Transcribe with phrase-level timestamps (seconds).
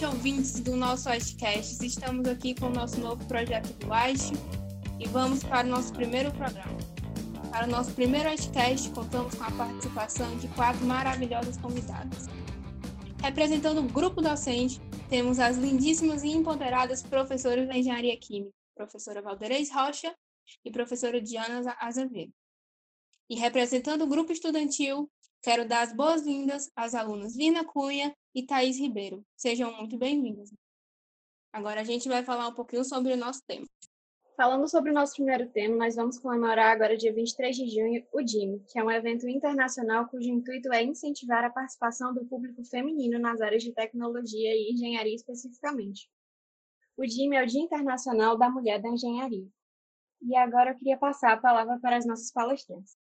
[0.00, 1.84] Noite, ouvintes do nosso Ashcast.
[1.84, 4.30] Estamos aqui com o nosso novo projeto do Ash
[4.98, 6.78] e vamos para o nosso primeiro programa.
[7.50, 12.28] Para o nosso primeiro Ashcast, contamos com a participação de quatro maravilhosas convidadas.
[13.22, 19.70] Representando o grupo docente, temos as lindíssimas e empoderadas professoras da Engenharia Química, professora Valdeirês
[19.70, 20.14] Rocha
[20.64, 22.32] e professora Diana Azevedo.
[23.28, 25.10] E representando o grupo estudantil,
[25.42, 29.24] quero dar as boas-vindas às alunas Lina Cunha e Thaís Ribeiro.
[29.36, 30.52] Sejam muito bem-vindas.
[31.52, 33.66] Agora a gente vai falar um pouquinho sobre o nosso tema.
[34.36, 38.22] Falando sobre o nosso primeiro tema, nós vamos comemorar agora, dia 23 de junho, o
[38.22, 43.18] DIM, que é um evento internacional cujo intuito é incentivar a participação do público feminino
[43.18, 46.08] nas áreas de tecnologia e engenharia especificamente.
[46.96, 49.46] O DIM é o Dia Internacional da Mulher da Engenharia.
[50.22, 52.96] E agora eu queria passar a palavra para as nossas palestrantes.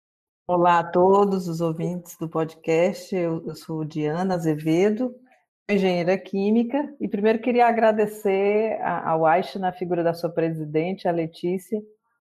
[0.48, 3.16] Olá a todos os ouvintes do podcast.
[3.16, 5.16] Eu, sou Diana Azevedo,
[5.68, 11.82] engenheira química, e primeiro queria agradecer ao Aisha, na figura da sua presidente, a Letícia,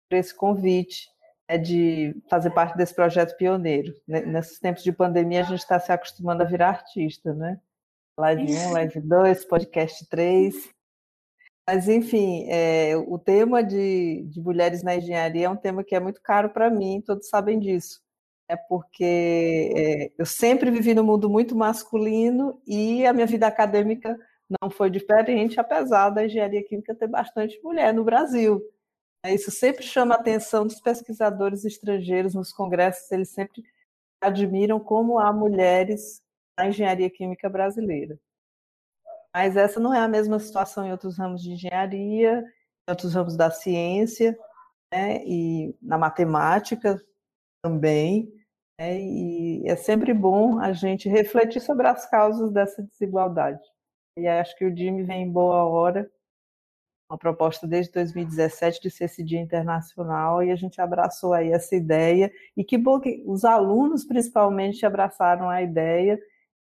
[0.08, 1.08] por esse convite
[1.48, 3.92] é de fazer parte desse projeto pioneiro.
[4.06, 7.60] Nesses tempos de pandemia, a gente está se acostumando a virar artista, né?
[8.16, 10.75] Live 1, Live 2, podcast 3.
[11.68, 16.00] Mas, enfim, é, o tema de, de, mulheres na engenharia é um tema que é
[16.00, 18.00] muito caro para mim, todos sabem disso.
[18.48, 24.16] É porque é, eu sempre vivi no mundo muito masculino e a minha vida acadêmica
[24.60, 28.62] não foi diferente, apesar da engenharia química ter bastante mulher no Brasil.
[29.24, 33.64] É, isso sempre chama a atenção dos pesquisadores estrangeiros nos congressos, eles sempre
[34.20, 36.22] admiram como há mulheres
[36.56, 38.18] na engenharia química brasileira.
[39.34, 43.36] Mas essa não é a mesma situação em outros ramos de engenharia, em outros ramos
[43.36, 44.36] da ciência,
[44.92, 45.22] né?
[45.24, 47.00] e na matemática
[47.62, 48.32] também.
[48.78, 49.00] Né?
[49.00, 53.62] E é sempre bom a gente refletir sobre as causas dessa desigualdade.
[54.18, 56.10] E acho que o DIME vem em boa hora,
[57.10, 61.76] uma proposta desde 2017 de ser esse dia internacional, e a gente abraçou aí essa
[61.76, 62.32] ideia.
[62.56, 66.18] E que bom que os alunos, principalmente, abraçaram a ideia,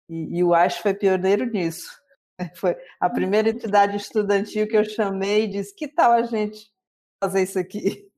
[0.10, 2.01] e, e o AIS foi pioneiro nisso
[2.56, 6.72] Foi a primeira entidade estudantil que eu chamei e disse: que tal a gente
[7.24, 8.12] fazer isso aqui?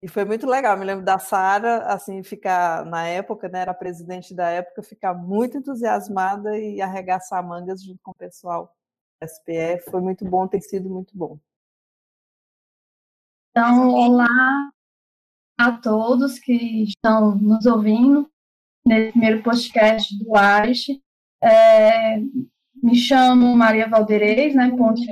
[0.00, 0.76] E foi muito legal.
[0.78, 5.58] Me lembro da Sara, assim, ficar na época, né, era presidente da época, ficar muito
[5.58, 8.72] entusiasmada e arregaçar mangas junto com o pessoal
[9.20, 9.90] da SPF.
[9.90, 11.38] Foi muito bom, tem sido muito bom.
[13.50, 14.70] Então, olá
[15.58, 18.30] a todos que estão nos ouvindo
[18.86, 20.86] nesse primeiro podcast do AIS.
[21.42, 22.18] É,
[22.82, 25.06] me chamo Maria Valdeirês, né, Ponte.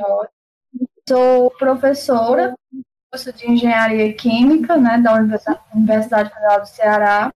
[1.08, 5.14] Sou professora do curso de Engenharia Química, né, da
[5.74, 7.32] Universidade Federal do Ceará.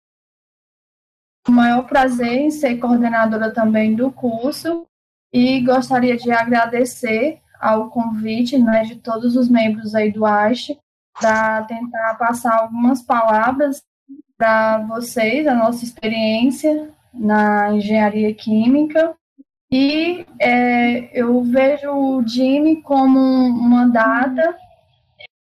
[1.48, 4.86] O maior prazer em ser coordenadora também do curso
[5.32, 10.72] e gostaria de agradecer ao convite, né, de todos os membros aí do ASH
[11.18, 13.82] para tentar passar algumas palavras
[14.36, 19.14] para vocês, a nossa experiência na engenharia química
[19.72, 24.58] e é, eu vejo o Jimmy como uma data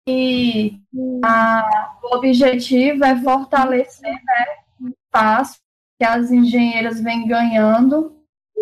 [0.08, 0.80] e
[1.24, 4.44] a, o objetivo é fortalecer né,
[4.80, 5.58] o espaço
[5.98, 8.16] que as engenheiras vêm ganhando,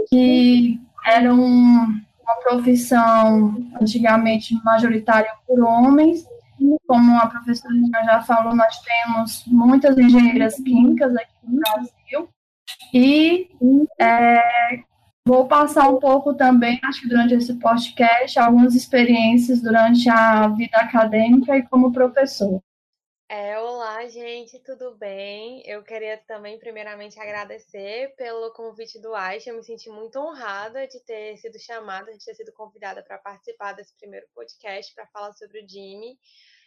[0.09, 6.27] que era um, uma profissão antigamente majoritária por homens.
[6.87, 12.29] Como a professora já falou, nós temos muitas engenheiras químicas aqui no Brasil.
[12.93, 13.51] E
[13.99, 14.85] é,
[15.27, 20.77] Vou passar um pouco também, acho que durante esse podcast, algumas experiências durante a vida
[20.77, 22.63] acadêmica e como professor.
[23.27, 25.63] É, olá, gente, tudo bem?
[25.65, 29.49] Eu queria também, primeiramente, agradecer pelo convite do Aisha.
[29.49, 33.73] Eu me senti muito honrada de ter sido chamada, de ter sido convidada para participar
[33.73, 36.19] desse primeiro podcast para falar sobre o Jimmy.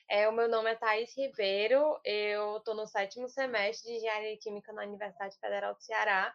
[0.10, 4.74] É, o meu nome é Thaís Ribeiro, eu estou no sétimo semestre de Engenharia Química
[4.74, 6.34] na Universidade Federal do Ceará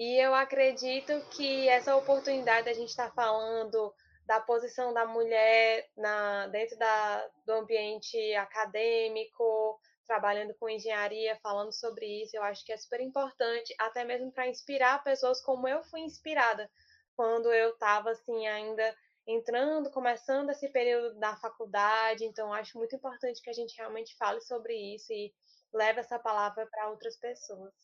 [0.00, 3.94] e eu acredito que essa oportunidade da gente estar tá falando
[4.24, 12.22] da posição da mulher na, dentro da, do ambiente acadêmico, trabalhando com engenharia, falando sobre
[12.22, 16.00] isso, eu acho que é super importante, até mesmo para inspirar pessoas como eu fui
[16.00, 16.70] inspirada
[17.14, 22.24] quando eu estava assim ainda entrando, começando esse período da faculdade.
[22.24, 25.30] Então, acho muito importante que a gente realmente fale sobre isso e
[25.74, 27.74] leve essa palavra para outras pessoas.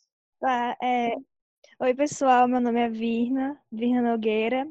[0.40, 1.14] Tá, é,
[1.80, 4.66] Oi, pessoal, meu nome é Virna, Virna Nogueira.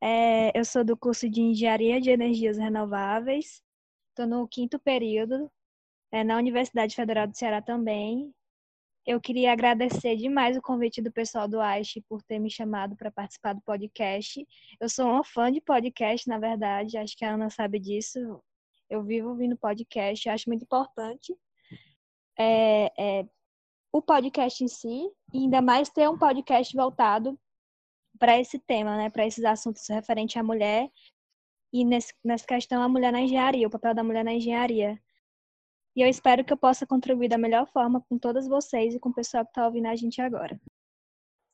[0.00, 3.62] É, eu sou do curso de Engenharia de Energias Renováveis.
[4.10, 5.50] Estou no quinto período,
[6.12, 8.32] é, na Universidade Federal do Ceará também.
[9.06, 13.10] Eu queria agradecer demais o convite do pessoal do AISH por ter me chamado para
[13.10, 14.46] participar do podcast.
[14.80, 18.18] Eu sou uma fã de podcast, na verdade, acho que a Ana sabe disso.
[18.88, 21.36] Eu vivo ouvindo podcast, acho muito importante
[22.38, 23.26] é, é,
[23.92, 27.38] o podcast em si, e ainda mais ter um podcast voltado
[28.18, 30.90] para esse tema, né, para esses assuntos referentes à mulher
[31.72, 34.98] e nesse, nessa questão a mulher na engenharia, o papel da mulher na engenharia.
[35.94, 39.10] E eu espero que eu possa contribuir da melhor forma com todas vocês e com
[39.10, 40.58] o pessoal que está ouvindo a gente agora.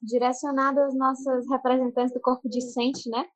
[0.01, 3.27] Direcionado às nossas representantes do corpo discente, né?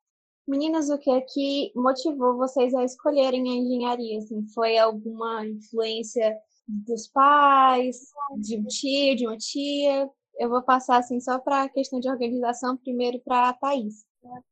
[0.47, 4.17] Meninas, o que é que motivou vocês a escolherem a engenharia?
[4.19, 7.97] Assim, foi alguma influência dos pais,
[8.37, 10.09] de um tio, de uma tia?
[10.39, 14.05] Eu vou passar assim só para a questão de organização primeiro para a Thaís.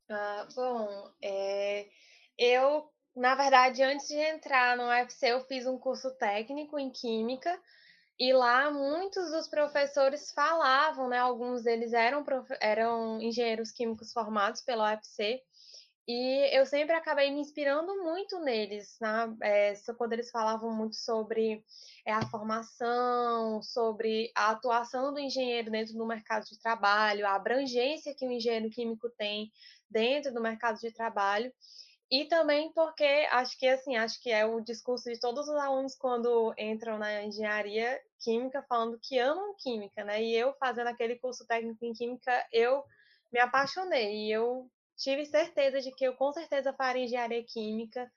[0.10, 1.88] Ah, bom, é,
[2.38, 7.58] eu na verdade, antes de entrar no UFC, eu fiz um curso técnico em Química,
[8.20, 11.18] e lá muitos dos professores falavam, né?
[11.18, 12.26] Alguns deles eram,
[12.62, 15.42] eram engenheiros químicos formados pela UFC,
[16.08, 19.36] e eu sempre acabei me inspirando muito neles, né?
[19.42, 21.64] É, quando eles falavam muito sobre
[22.06, 28.14] é, a formação, sobre a atuação do engenheiro dentro do mercado de trabalho, a abrangência
[28.14, 29.52] que o engenheiro químico tem
[29.90, 31.52] dentro do mercado de trabalho.
[32.12, 35.96] E também porque acho que assim, acho que é o discurso de todos os alunos
[35.96, 40.22] quando entram na engenharia química falando que amam química, né?
[40.22, 42.84] E eu fazendo aquele curso técnico em química, eu
[43.34, 48.12] me apaixonei e eu tive certeza de que eu com certeza faria engenharia química.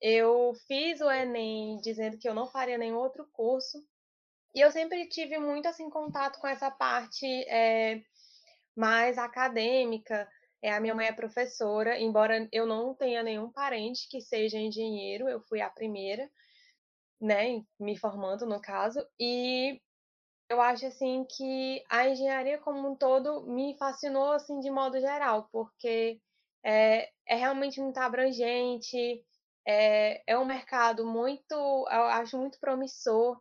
[0.00, 3.78] Eu fiz o ENEM dizendo que eu não faria nenhum outro curso.
[4.54, 8.02] E eu sempre tive muito assim contato com essa parte é,
[8.74, 10.28] mais acadêmica,
[10.62, 15.28] é, a minha mãe é professora, embora eu não tenha nenhum parente que seja engenheiro,
[15.28, 16.28] eu fui a primeira,
[17.20, 19.80] né, me formando no caso, e
[20.48, 25.48] eu acho assim que a engenharia como um todo me fascinou assim de modo geral,
[25.50, 26.20] porque
[26.64, 29.24] é, é realmente muito abrangente,
[29.66, 33.40] é, é um mercado muito, eu acho muito promissor,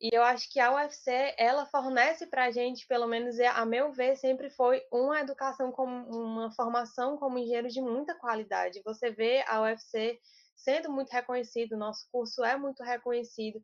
[0.00, 3.92] e eu acho que a UFC, ela fornece para a gente, pelo menos a meu
[3.92, 8.82] ver, sempre foi uma educação, como uma formação como engenheiro de muita qualidade.
[8.84, 10.20] Você vê a UFC
[10.54, 13.58] sendo muito reconhecido, nosso curso é muito reconhecido.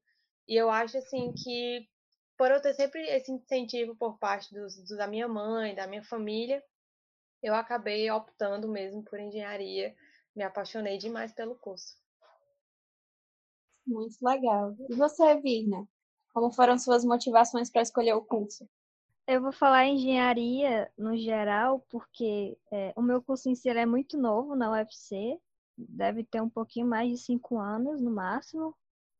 [0.48, 1.86] E eu acho assim que
[2.36, 6.02] por eu ter sempre esse incentivo por parte dos, dos, da minha mãe, da minha
[6.02, 6.62] família,
[7.42, 9.94] eu acabei optando mesmo por engenharia.
[10.34, 11.96] Me apaixonei demais pelo curso.
[13.86, 14.74] Muito legal.
[14.88, 15.86] E você, Virna?
[16.32, 18.66] Como foram suas motivações para escolher o curso?
[19.26, 24.16] Eu vou falar engenharia no geral, porque é, o meu curso em si é muito
[24.18, 25.38] novo na UFC,
[25.76, 28.74] deve ter um pouquinho mais de cinco anos no máximo.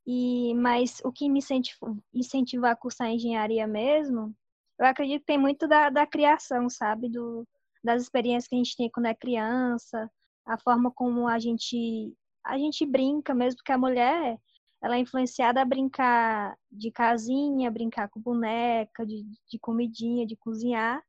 [0.07, 4.35] E mas o que me incentivou, a cursar engenharia mesmo,
[4.79, 7.47] eu acredito que tem muito da, da criação, sabe, do,
[7.85, 10.11] das experiências que a gente tem quando é criança,
[10.45, 12.13] a forma como a gente
[12.45, 14.39] a gente brinca mesmo, porque a mulher
[14.83, 21.01] ela é influenciada a brincar de casinha, brincar com boneca, de, de comidinha, de cozinhar.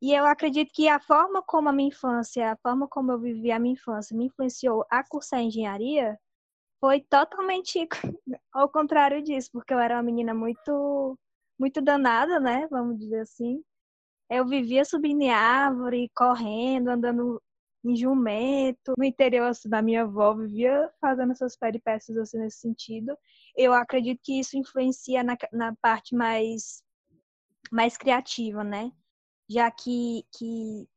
[0.00, 3.50] E eu acredito que a forma como a minha infância, a forma como eu vivi
[3.50, 6.18] a minha infância me influenciou a cursar engenharia
[6.82, 7.86] foi totalmente
[8.52, 11.16] ao contrário disso, porque eu era uma menina muito
[11.56, 13.62] muito danada, né, vamos dizer assim.
[14.28, 17.40] Eu vivia subindo em árvore, correndo, andando
[17.84, 23.16] em jumento, no interior assim, da minha avó, vivia fazendo essas peripécias assim, nesse sentido.
[23.56, 26.82] Eu acredito que isso influencia na, na parte mais,
[27.70, 28.90] mais criativa, né?
[29.48, 30.88] Já que, que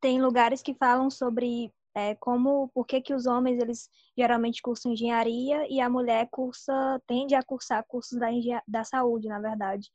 [0.00, 4.92] tem lugares que falam sobre é, como, por que, que os homens, eles geralmente cursam
[4.92, 6.72] engenharia e a mulher cursa,
[7.06, 8.28] tende a cursar cursos da,
[8.66, 9.90] da saúde, na verdade.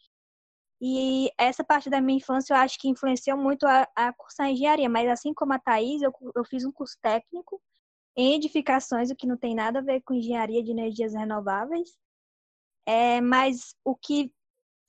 [0.81, 4.89] E essa parte da minha infância eu acho que influenciou muito a, a cursar engenharia,
[4.89, 7.61] mas assim como a Thais, eu, eu fiz um curso técnico
[8.17, 11.97] em edificações, o que não tem nada a ver com engenharia de energias renováveis.
[12.85, 14.29] É, mas o que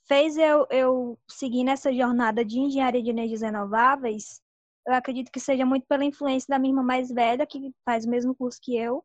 [0.08, 4.42] fez eu, eu seguir nessa jornada de engenharia de energias renováveis,
[4.86, 8.10] eu acredito que seja muito pela influência da minha irmã mais velha, que faz o
[8.10, 9.04] mesmo curso que eu.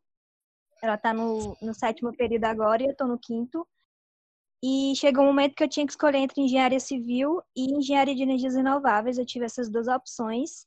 [0.82, 3.66] Ela está no, no sétimo período agora e eu estou no quinto.
[4.62, 8.22] E chegou um momento que eu tinha que escolher entre engenharia civil e engenharia de
[8.22, 9.16] energias renováveis.
[9.16, 10.66] Eu tive essas duas opções.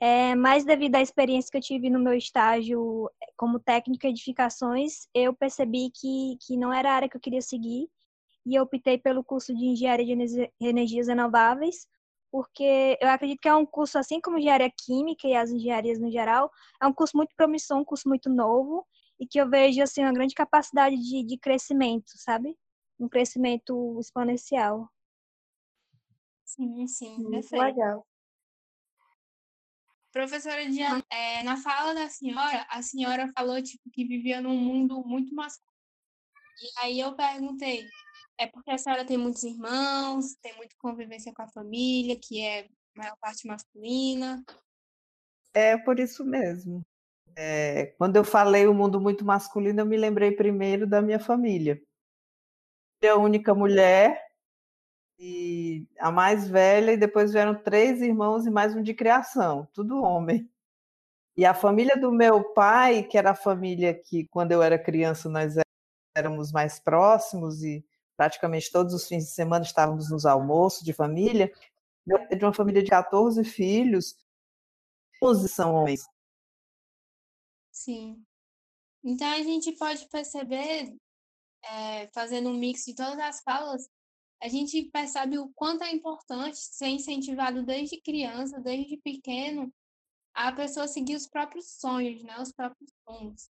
[0.00, 5.08] É, mas devido à experiência que eu tive no meu estágio como técnico em edificações,
[5.14, 7.88] eu percebi que, que não era a área que eu queria seguir.
[8.44, 11.86] E eu optei pelo curso de engenharia de energias renováveis,
[12.34, 16.10] porque eu acredito que é um curso, assim como engenharia química e as engenharias no
[16.10, 16.50] geral,
[16.82, 18.84] é um curso muito promissor, um curso muito novo,
[19.20, 22.58] e que eu vejo assim, uma grande capacidade de, de crescimento, sabe?
[22.98, 24.90] um crescimento exponencial.
[26.44, 27.62] Sim, sim, Muito perfeito.
[27.62, 28.06] legal.
[30.10, 35.04] Professora Diana, é, na fala da senhora, a senhora falou tipo, que vivia num mundo
[35.06, 35.72] muito masculino.
[36.60, 37.88] E aí eu perguntei,
[38.38, 42.62] é porque a senhora tem muitos irmãos, tem muita convivência com a família, que é
[42.62, 44.44] a maior parte masculina.
[45.52, 46.84] É por isso mesmo.
[47.36, 51.80] É, quando eu falei o mundo muito masculino, eu me lembrei primeiro da minha família.
[53.00, 54.20] Eu a única mulher
[55.18, 60.02] e a mais velha, e depois vieram três irmãos e mais um de criação, tudo
[60.02, 60.50] homem.
[61.36, 65.28] E a família do meu pai, que era a família que, quando eu era criança,
[65.28, 65.54] nós
[66.16, 67.84] éramos mais próximos e
[68.16, 71.52] praticamente todos os fins de semana estávamos nos almoços de família,
[72.30, 74.16] é de uma família de 14 filhos,
[75.22, 76.06] 11 são homens.
[77.72, 78.22] Sim.
[79.02, 80.94] Então a gente pode perceber,
[81.64, 83.88] é, fazendo um mix de todas as falas,
[84.42, 89.72] a gente percebe o quanto é importante ser incentivado desde criança, desde pequeno,
[90.34, 92.38] a pessoa seguir os próprios sonhos, né?
[92.40, 93.48] Os próprios sonhos.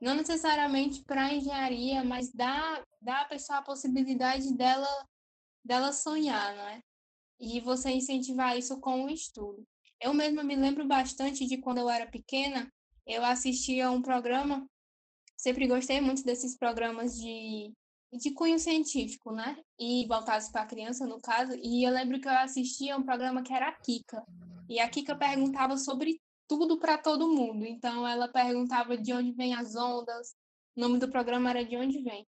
[0.00, 4.88] Não necessariamente para engenharia, mas dá, dá à pessoa a possibilidade dela,
[5.64, 6.82] dela sonhar, não é?
[7.40, 9.66] E você incentivar isso com o estudo.
[10.00, 12.70] Eu mesma me lembro bastante de quando eu era pequena,
[13.06, 14.66] eu assistia a um programa,
[15.36, 17.72] sempre gostei muito desses programas de
[18.18, 19.56] de cunho científico, né?
[19.78, 21.52] E voltados para a criança, no caso.
[21.62, 24.22] E eu lembro que eu assistia um programa que era a Kika.
[24.68, 27.64] E a Kika perguntava sobre tudo para todo mundo.
[27.64, 30.34] Então, ela perguntava de onde vêm as ondas.
[30.76, 32.26] O nome do programa era De Onde Vem.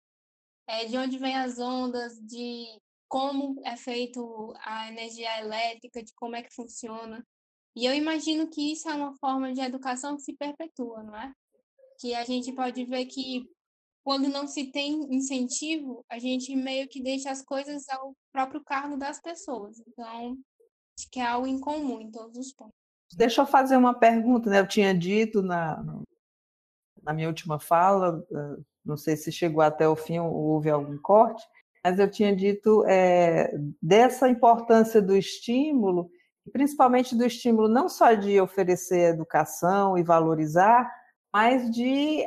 [0.67, 2.65] É, de onde vêm as ondas, de
[3.09, 7.25] como é feito a energia elétrica, de como é que funciona.
[7.75, 11.33] E eu imagino que isso é uma forma de educação que se perpetua, não é?
[11.99, 13.49] Que a gente pode ver que
[14.03, 18.97] quando não se tem incentivo, a gente meio que deixa as coisas ao próprio cargo
[18.97, 19.79] das pessoas.
[19.87, 20.37] Então,
[20.97, 22.82] acho que é algo em comum em todos os pontos.
[23.15, 24.59] Deixa eu fazer uma pergunta, né?
[24.59, 25.83] Eu tinha dito na,
[27.01, 30.97] na minha última fala, eh, não sei se chegou até o fim ou houve algum
[30.97, 31.43] corte,
[31.83, 36.09] mas eu tinha dito é, dessa importância do estímulo,
[36.51, 40.89] principalmente do estímulo não só de oferecer educação e valorizar,
[41.33, 42.25] mas de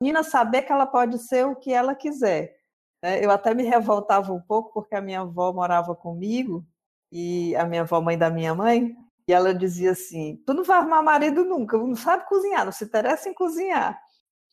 [0.00, 2.56] menina saber que ela pode ser o que ela quiser.
[3.02, 3.24] Né?
[3.24, 6.64] Eu até me revoltava um pouco porque a minha avó morava comigo
[7.12, 8.96] e a minha avó, mãe da minha mãe,
[9.28, 12.84] e ela dizia assim: Tu não vai arrumar marido nunca, não sabe cozinhar, não se
[12.84, 14.00] interessa em cozinhar.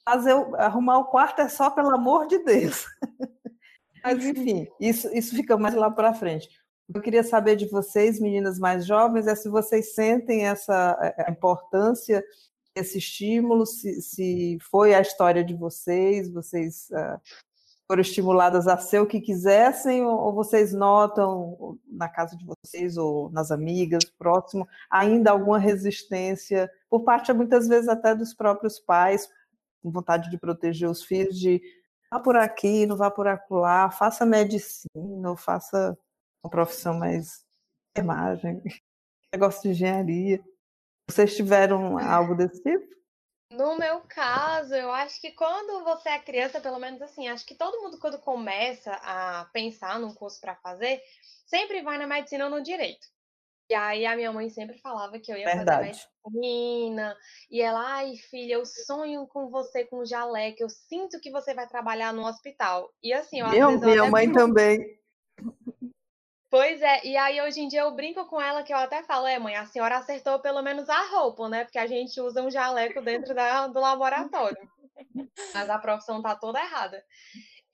[0.03, 2.85] Fazer, arrumar o quarto é só pelo amor de Deus.
[4.03, 6.47] Mas, enfim, isso, isso fica mais lá para frente.
[6.93, 12.23] Eu queria saber de vocês, meninas mais jovens, é se vocês sentem essa a importância
[12.75, 17.19] esse estímulo, se, se foi a história de vocês, vocês uh,
[17.87, 23.29] foram estimuladas a ser o que quisessem, ou, vocês notam na casa de vocês ou
[23.29, 29.29] nas amigas, próximo, ainda alguma resistência, por parte muitas vezes até dos próprios pais,
[29.81, 31.61] com vontade de proteger os filhos, de
[32.11, 35.97] vá por aqui, não vá por acolá, faça medicina, ou faça
[36.43, 37.45] uma profissão mais
[37.95, 38.61] imagem,
[39.31, 40.43] negócio de engenharia.
[41.07, 42.95] Vocês tiveram algo desse tipo?
[43.55, 47.55] No meu caso, eu acho que quando você é criança, pelo menos assim, acho que
[47.55, 51.01] todo mundo quando começa a pensar num curso para fazer,
[51.45, 53.07] sempre vai na medicina ou no direito.
[53.69, 55.67] E aí a minha mãe sempre falava que eu ia Verdade.
[55.67, 57.17] fazer medicina.
[57.49, 61.67] E ela, ai, filha, eu sonho com você com jaleco, eu sinto que você vai
[61.67, 62.93] trabalhar no hospital.
[63.01, 64.99] E assim, eu, Meu, minha mãe também.
[66.55, 69.27] Pois é, e aí hoje em dia eu brinco com ela que eu até falo,
[69.27, 71.65] é mãe, a senhora acertou pelo menos a roupa, né?
[71.65, 74.57] Porque a gente usa um jaleco dentro da, do laboratório.
[75.53, 77.03] Mas a profissão tá toda errada.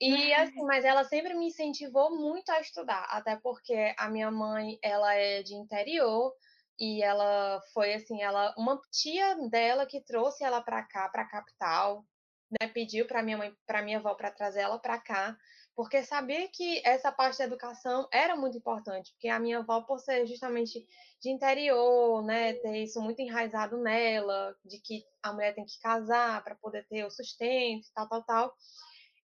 [0.00, 4.80] E assim, mas ela sempre me incentivou muito a estudar, até porque a minha mãe,
[4.82, 6.34] ela é de interior
[6.76, 12.04] e ela foi assim, ela uma tia dela que trouxe ela para cá, para capital,
[12.50, 12.66] né?
[12.66, 15.36] Pediu para minha mãe, para minha avó para trazer ela para cá
[15.74, 19.98] porque sabia que essa parte da educação era muito importante, porque a minha avó, por
[19.98, 20.86] ser justamente
[21.20, 26.42] de interior, né, ter isso muito enraizado nela, de que a mulher tem que casar
[26.44, 28.54] para poder ter o sustento, tal, tal, tal.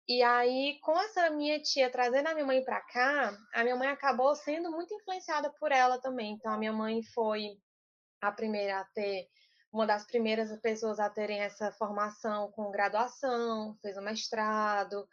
[0.08, 3.88] E aí, com essa minha tia trazendo a minha mãe para cá, a minha mãe
[3.88, 6.32] acabou sendo muito influenciada por ela também.
[6.32, 7.58] Então, a minha mãe foi
[8.22, 9.28] a primeira a ter
[9.72, 15.06] uma das primeiras pessoas a terem essa formação com graduação, fez o mestrado,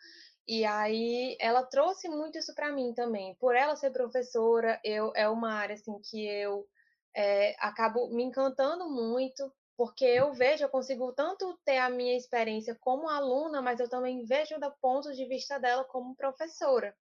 [0.47, 3.35] e aí ela trouxe muito isso para mim também.
[3.35, 6.67] Por ela ser professora, eu é uma área assim que eu
[7.15, 9.51] é, acabo me encantando muito.
[9.77, 14.23] porque eu vejo, eu consigo tanto ter a minha experiência como aluna, mas eu também
[14.25, 16.95] vejo do ponto de vista dela como professora.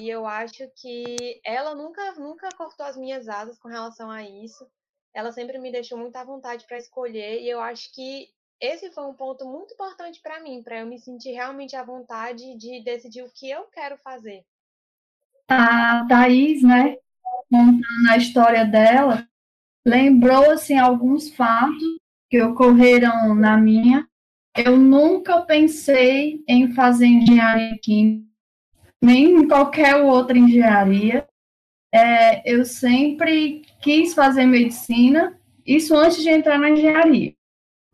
[0.00, 4.66] E eu acho que ela nunca, nunca cortou as minhas asas com relação a isso.
[5.12, 9.04] Ela sempre me deixou muito à vontade para escolher, e eu acho que esse foi
[9.04, 13.22] um ponto muito importante para mim, para eu me sentir realmente à vontade de decidir
[13.22, 14.44] o que eu quero fazer.
[15.48, 16.96] A Thaís, né,
[17.50, 19.26] contando a história dela,
[19.84, 21.82] lembrou assim alguns fatos
[22.28, 24.06] que ocorreram na minha.
[24.56, 28.28] Eu nunca pensei em fazer engenharia química,
[29.02, 31.26] nem em qualquer outra engenharia.
[31.92, 35.36] É, eu sempre quis fazer medicina,
[35.66, 37.34] isso antes de entrar na engenharia.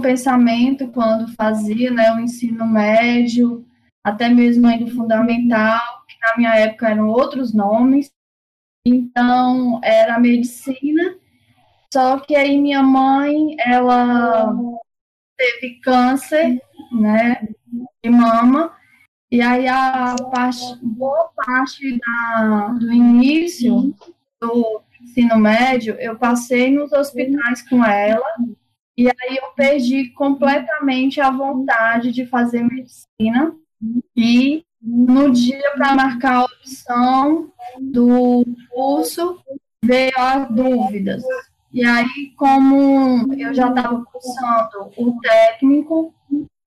[0.01, 3.67] Pensamento, quando fazia né, o ensino médio,
[4.05, 8.11] até mesmo ainda fundamental, que na minha época eram outros nomes,
[8.87, 11.17] então era medicina,
[11.93, 14.55] só que aí minha mãe, ela
[15.37, 16.63] teve câncer,
[16.93, 17.49] né,
[18.05, 18.77] de mama,
[19.31, 23.95] e aí a parte, boa parte da, do início
[24.41, 28.25] do ensino médio, eu passei nos hospitais com ela,
[28.97, 33.55] e aí eu perdi completamente a vontade de fazer medicina,
[34.17, 39.39] e no dia para marcar a opção do curso,
[39.85, 41.23] veio as dúvidas.
[41.73, 46.15] E aí, como eu já estava cursando o técnico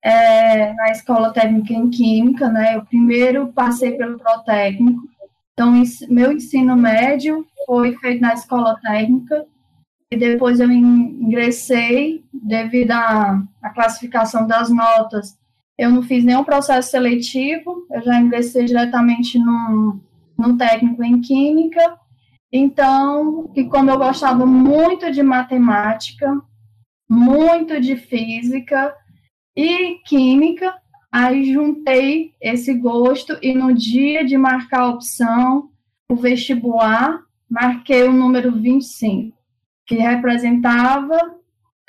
[0.02, 2.76] é, na Escola Técnica em Química, né?
[2.76, 5.02] Eu primeiro passei pelo protécnico.
[5.52, 9.44] Então, meu ensino médio foi feito na Escola Técnica
[10.12, 15.38] e depois eu ingressei devido à, à classificação das notas.
[15.78, 20.00] Eu não fiz nenhum processo seletivo, eu já ingressei diretamente no,
[20.36, 21.98] no técnico em Química
[22.52, 26.40] então, e como eu gostava muito de matemática,
[27.08, 28.94] muito de física
[29.56, 30.74] e química,
[31.12, 35.70] aí juntei esse gosto e no dia de marcar a opção,
[36.10, 39.36] o vestibular, marquei o número 25,
[39.90, 41.18] que representava,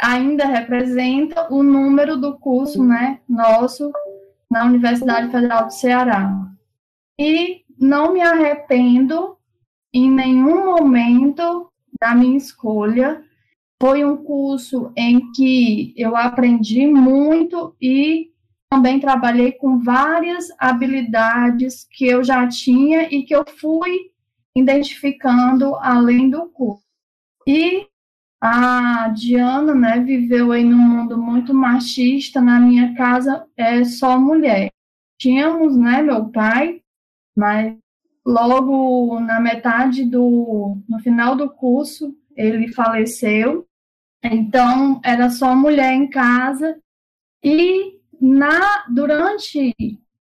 [0.02, 3.94] ainda representa o número do curso, né, nosso
[4.50, 6.52] na Universidade Federal do Ceará.
[7.20, 9.38] E não me arrependo
[9.94, 13.24] em nenhum momento da minha escolha
[13.80, 18.32] foi um curso em que eu aprendi muito e
[18.68, 24.12] também trabalhei com várias habilidades que eu já tinha e que eu fui
[24.56, 26.84] identificando além do curso.
[27.48, 27.91] E
[28.42, 34.72] a Diana, né, viveu aí num mundo muito machista, na minha casa é só mulher.
[35.20, 36.82] Tínhamos, né, meu pai,
[37.38, 37.78] mas
[38.26, 43.68] logo na metade do, no final do curso, ele faleceu.
[44.24, 46.80] Então, era só mulher em casa.
[47.44, 49.76] E na durante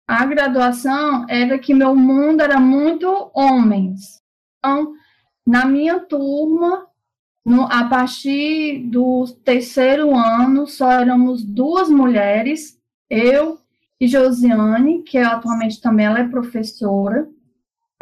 [0.07, 4.21] a graduação, era que meu mundo era muito homens.
[4.59, 4.95] Então,
[5.45, 6.87] na minha turma,
[7.47, 12.77] no, a partir do terceiro ano, só éramos duas mulheres,
[13.09, 13.61] eu
[14.01, 17.29] e Josiane, que atualmente também ela é professora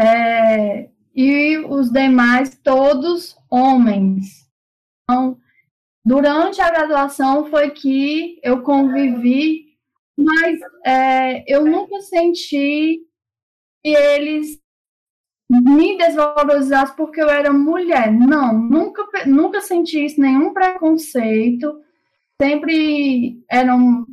[0.00, 4.48] é, e os demais todos homens.
[5.02, 5.36] Então,
[6.02, 9.76] durante a graduação foi que eu convivi,
[10.16, 12.98] mas é, eu nunca senti
[13.82, 14.58] que eles
[15.50, 18.12] me desvalorizassem porque eu era mulher.
[18.12, 21.80] Não, nunca, nunca senti isso, nenhum preconceito.
[22.40, 24.06] Sempre eram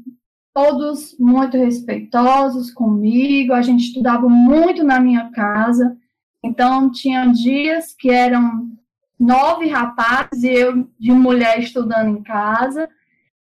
[0.53, 5.97] todos muito respeitosos comigo, a gente estudava muito na minha casa,
[6.43, 8.69] então tinha dias que eram
[9.19, 12.89] nove rapazes e eu de mulher estudando em casa.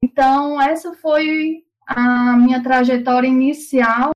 [0.03, 4.12] Então, essa foi a minha trajetória inicial.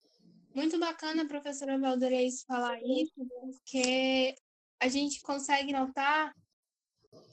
[0.54, 4.34] Muito bacana, professora Valdereis, falar isso, porque
[4.80, 6.34] a gente consegue notar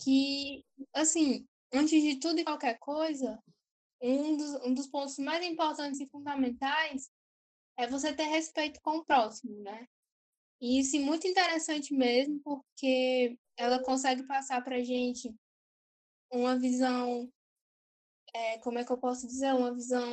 [0.01, 3.37] que, assim, antes de tudo e qualquer coisa,
[4.01, 7.09] um dos, um dos pontos mais importantes e fundamentais
[7.77, 9.87] é você ter respeito com o próximo, né?
[10.61, 15.33] E isso é muito interessante mesmo, porque ela consegue passar para a gente
[16.31, 17.29] uma visão,
[18.33, 20.07] é, como é que eu posso dizer, uma visão,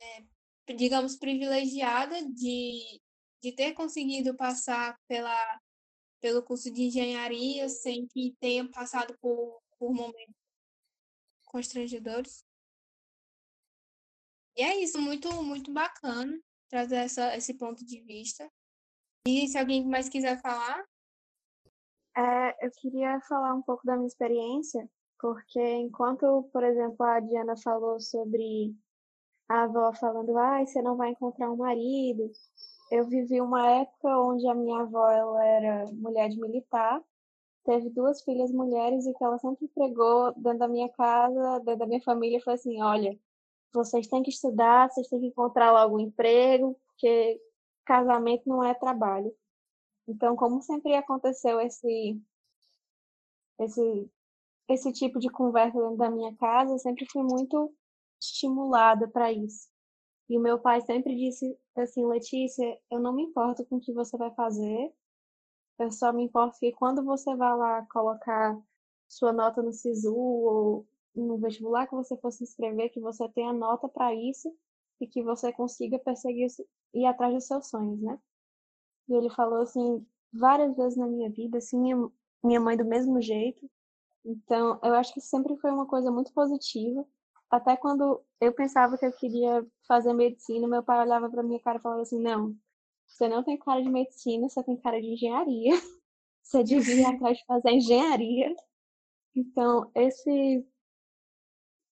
[0.00, 0.33] é,
[0.76, 3.00] digamos, privilegiada de,
[3.42, 5.60] de ter conseguido passar pela,
[6.20, 10.34] pelo curso de engenharia sem que tenha passado por, por momentos
[11.46, 12.44] constrangedores.
[14.56, 18.50] E é isso, muito, muito bacana trazer essa, esse ponto de vista.
[19.26, 20.84] E se alguém mais quiser falar.
[22.16, 24.88] É, eu queria falar um pouco da minha experiência.
[25.18, 28.74] Porque enquanto, por exemplo, a Diana falou sobre
[29.48, 32.30] a avó falando, ai, você não vai encontrar um marido.
[32.90, 37.02] Eu vivi uma época onde a minha avó ela era mulher de militar,
[37.64, 41.86] teve duas filhas mulheres e que ela sempre pregou dentro da minha casa, dentro da
[41.86, 43.18] minha família, foi assim, olha,
[43.72, 47.40] vocês têm que estudar, vocês têm que encontrar logo um emprego, porque
[47.84, 49.34] casamento não é trabalho.
[50.08, 52.20] Então, como sempre aconteceu esse
[53.58, 54.10] esse
[54.68, 57.72] esse tipo de conversa dentro da minha casa, eu sempre fui muito
[58.24, 59.68] estimulada para isso.
[60.28, 63.92] E o meu pai sempre disse assim, Letícia, eu não me importo com o que
[63.92, 64.92] você vai fazer,
[65.78, 68.58] eu só me importo que quando você vai lá colocar
[69.08, 73.52] sua nota no SISU ou no vestibular que você for se inscrever, que você tenha
[73.52, 74.52] nota para isso
[75.00, 76.48] e que você consiga perseguir
[76.92, 78.18] e atrás dos seus sonhos, né?
[79.08, 82.10] E ele falou assim várias vezes na minha vida, assim, minha,
[82.42, 83.68] minha mãe do mesmo jeito.
[84.24, 87.06] Então, eu acho que sempre foi uma coisa muito positiva.
[87.54, 91.78] Até quando eu pensava que eu queria fazer medicina, meu pai olhava para minha cara
[91.78, 92.56] e falava assim: "Não,
[93.06, 95.72] você não tem cara de medicina, você tem cara de engenharia.
[96.44, 98.54] Você devia ir atrás de fazer engenharia".
[99.36, 100.66] Então, esse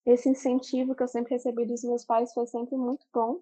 [0.07, 3.41] esse incentivo que eu sempre recebi dos meus pais foi sempre muito bom.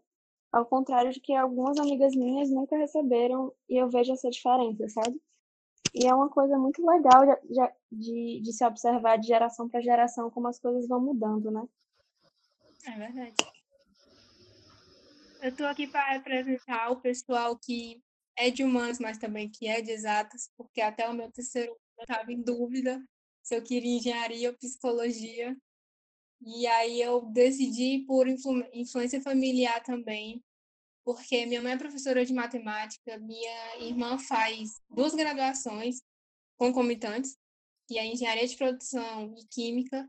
[0.52, 5.20] Ao contrário de que algumas amigas minhas nunca receberam e eu vejo essa diferença, sabe?
[5.94, 10.30] E é uma coisa muito legal de, de, de se observar de geração para geração
[10.30, 11.62] como as coisas vão mudando, né?
[12.86, 13.34] É verdade.
[15.42, 18.02] Eu estou aqui para representar o pessoal que
[18.36, 22.02] é de humanos, mas também que é de exatas, porque até o meu terceiro eu
[22.02, 23.02] estava em dúvida
[23.42, 25.56] se eu queria engenharia ou psicologia.
[26.42, 30.42] E aí eu decidi por influ influência familiar também,
[31.04, 36.02] porque minha mãe é professora de matemática, minha irmã faz duas graduações
[36.56, 37.36] concomitantes,
[37.86, 40.08] que é engenharia de produção e química,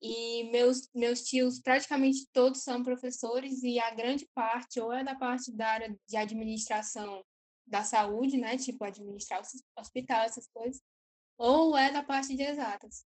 [0.00, 5.14] e meus, meus tios praticamente todos são professores e a grande parte ou é da
[5.14, 7.24] parte da área de administração
[7.66, 10.80] da saúde, né, tipo administrar o hospital, essas coisas,
[11.36, 13.04] ou é da parte de exatas.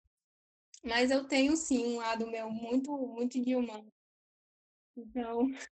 [0.83, 3.91] Mas eu tenho sim um lado meu muito, muito de humano.
[4.95, 5.47] Então,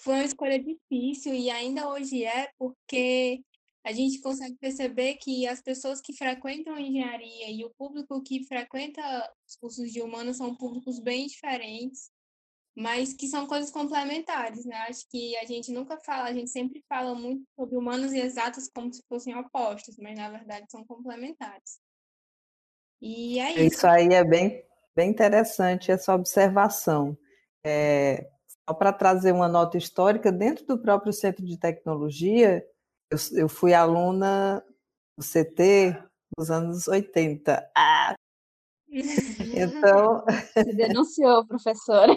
[0.00, 3.42] foi uma escolha difícil e ainda hoje é, porque
[3.88, 8.44] a gente consegue perceber que as pessoas que frequentam a engenharia e o público que
[8.44, 9.00] frequenta
[9.48, 12.10] os cursos de humanos são públicos bem diferentes,
[12.76, 14.76] mas que são coisas complementares, né?
[14.90, 18.68] Acho que a gente nunca fala, a gente sempre fala muito sobre humanos e exatos
[18.68, 21.80] como se fossem opostos, mas na verdade são complementares.
[23.00, 23.76] E é isso.
[23.76, 24.62] Isso aí é bem,
[24.94, 27.16] bem interessante, essa observação.
[27.64, 28.28] É,
[28.68, 32.62] só para trazer uma nota histórica, dentro do próprio Centro de Tecnologia,
[33.10, 34.64] eu, eu fui aluna
[35.16, 35.96] do CT
[36.36, 37.70] nos anos 80.
[37.76, 38.14] Ah!
[38.90, 40.24] Então.
[40.76, 42.16] Denunciou, professora.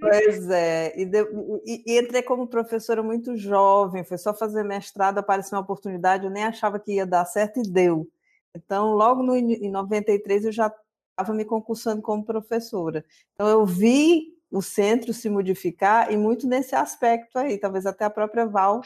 [0.00, 1.18] Pois é, e, de,
[1.66, 6.30] e, e, entrei como professora muito jovem, foi só fazer mestrado, apareceu uma oportunidade, eu
[6.30, 8.08] nem achava que ia dar certo e deu.
[8.54, 10.72] Então, logo no, em 93, eu já
[11.10, 13.04] estava me concursando como professora.
[13.34, 18.10] Então, eu vi o centro se modificar e muito nesse aspecto aí, talvez até a
[18.10, 18.80] própria Val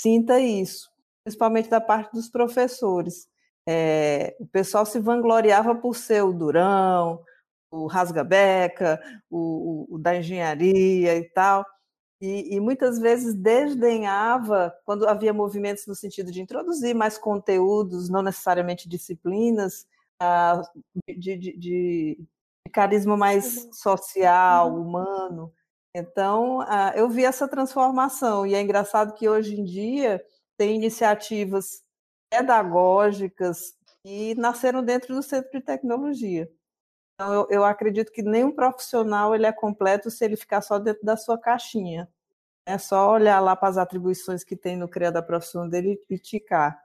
[0.00, 0.90] sinta isso,
[1.24, 3.28] principalmente da parte dos professores.
[3.66, 7.22] É, o pessoal se vangloriava por ser o durão,
[7.70, 11.64] o rasgabeca, o, o, o da engenharia e tal,
[12.20, 18.22] e, e, muitas vezes desdenhava quando havia movimentos no sentido de introduzir mais conteúdos, não
[18.22, 19.86] necessariamente disciplinas,
[20.20, 20.60] ah,
[21.08, 22.28] de, de, de,
[22.72, 24.82] carisma mais social, uhum.
[24.82, 25.52] humano.
[25.94, 30.24] Então, ah, eu vi essa transformação, e é engraçado que hoje em dia
[30.56, 31.82] tem iniciativas
[32.30, 36.50] pedagógicas que nasceram dentro do Centro de Tecnologia.
[37.14, 41.04] Então, eu, eu acredito que nenhum profissional ele é completo se ele ficar só dentro
[41.04, 42.08] da sua caixinha.
[42.66, 46.18] É só olhar lá para as atribuições que tem no CREA da profissão dele e
[46.18, 46.78] ticar.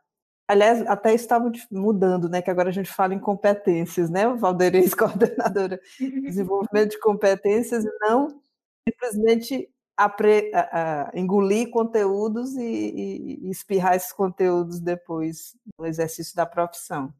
[0.47, 2.41] Aliás, até estava mudando, né?
[2.41, 4.27] Que agora a gente fala em competências, né?
[4.27, 8.41] Valdeirês, coordenadora de desenvolvimento de competências, e não
[8.87, 16.35] simplesmente apre, a, a, engolir conteúdos e, e, e, espirrar esses conteúdos depois do exercício
[16.35, 17.13] da profissão.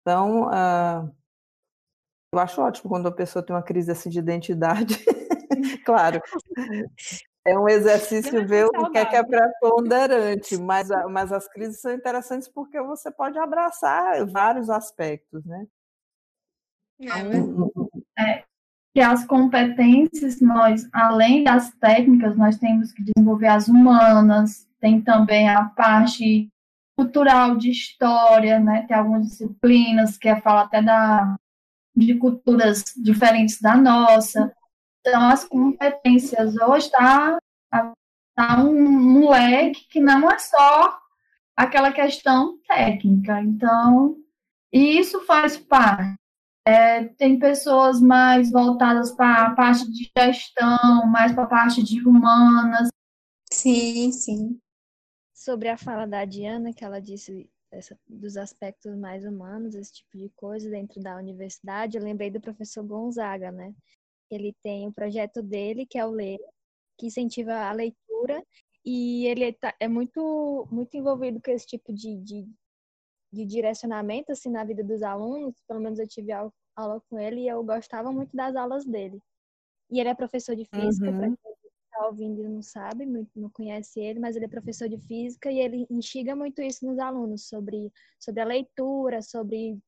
[0.00, 1.14] Então, uh,
[2.32, 4.98] eu acho ótimo quando a pessoa tem uma crise assim de identidade.
[5.84, 6.20] claro,
[7.44, 11.92] é um exercício ver o que é que é preponderante, mas, mas as crises são
[11.92, 15.66] interessantes porque você pode abraçar vários aspectos, né?
[17.00, 18.44] É, é,
[18.98, 25.48] que as competências, nós, além das técnicas, nós temos que desenvolver as humanas, tem também
[25.48, 26.48] a parte
[26.96, 28.84] cultural de história, né?
[28.88, 31.36] Tem algumas disciplinas que é falar até da
[31.94, 34.52] de culturas diferentes da nossa.
[35.00, 37.38] Então, as competências hoje está
[38.34, 40.98] tá um, um leque que não é só
[41.56, 43.40] aquela questão técnica.
[43.42, 44.16] Então,
[44.72, 46.17] isso faz parte.
[46.68, 52.06] É, tem pessoas mais voltadas para a parte de gestão, mais para a parte de
[52.06, 52.90] humanas.
[53.50, 54.60] Sim, sim.
[55.32, 60.18] Sobre a fala da Diana, que ela disse essa, dos aspectos mais humanos, esse tipo
[60.18, 63.72] de coisa dentro da universidade, eu lembrei do professor Gonzaga, né?
[64.30, 66.38] Ele tem o projeto dele, que é o Ler,
[66.98, 68.44] que incentiva a leitura,
[68.84, 72.46] e ele tá, é muito, muito envolvido com esse tipo de, de,
[73.32, 75.54] de direcionamento assim, na vida dos alunos.
[75.66, 79.20] Pelo menos eu tive aula com ele e eu gostava muito das aulas dele.
[79.90, 81.18] E ele é professor de física, uhum.
[81.18, 81.52] para quem
[81.84, 85.58] está ouvindo e não sabe, não conhece ele, mas ele é professor de física e
[85.58, 89.78] ele instiga muito isso nos alunos, sobre, sobre a leitura, sobre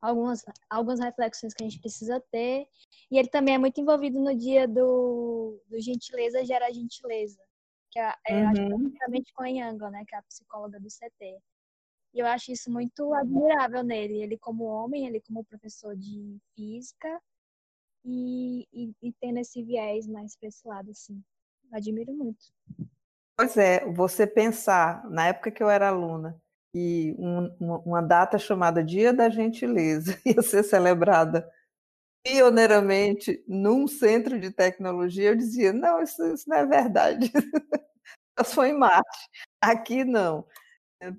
[0.00, 2.66] algumas, algumas reflexões que a gente precisa ter.
[3.10, 7.42] E ele também é muito envolvido no dia do, do Gentileza Gera Gentileza,
[7.90, 8.92] que é, é uhum.
[9.34, 11.38] com a Yang, né, que é a psicóloga do CT.
[12.16, 17.20] E eu acho isso muito admirável nele, ele como homem, ele como professor de física
[18.02, 21.22] e, e, e tendo esse viés mais para esse lado, assim.
[21.70, 22.46] Admiro muito.
[23.38, 26.40] Pois é, você pensar, na época que eu era aluna,
[26.74, 31.46] e um, uma data chamada Dia da Gentileza ia ser celebrada
[32.24, 37.30] pioneiramente num centro de tecnologia, eu dizia, não, isso, isso não é verdade.
[38.38, 39.28] Só foi em Marte.
[39.60, 40.46] Aqui não.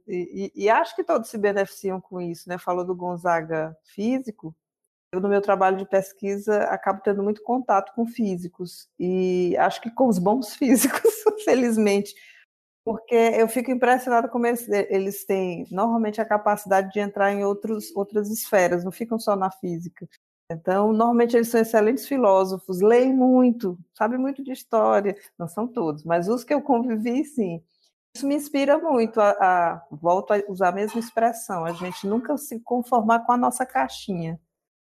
[0.08, 2.58] E, e, acho que todos se beneficiam com isso, né?
[2.58, 4.56] Falou do Gonzaga físico.
[5.14, 8.90] Eu, no meu trabalho de pesquisa, acabo tendo muito contato com físicos.
[9.00, 12.14] E acho que com os bons físicos, felizmente
[12.88, 17.94] porque eu fico impressionada como eles, eles têm normalmente a capacidade de entrar em outros,
[17.94, 20.08] outras esferas, não ficam só na física.
[20.50, 26.06] Então, normalmente eles são excelentes filósofos, leem muito, sabem muito de história, não são todos,
[26.06, 27.62] mas os que eu convivi, sim.
[28.18, 32.36] Isso me inspira muito a, a volto a usar a mesma expressão, a gente nunca
[32.36, 34.42] se conformar com a nossa caixinha.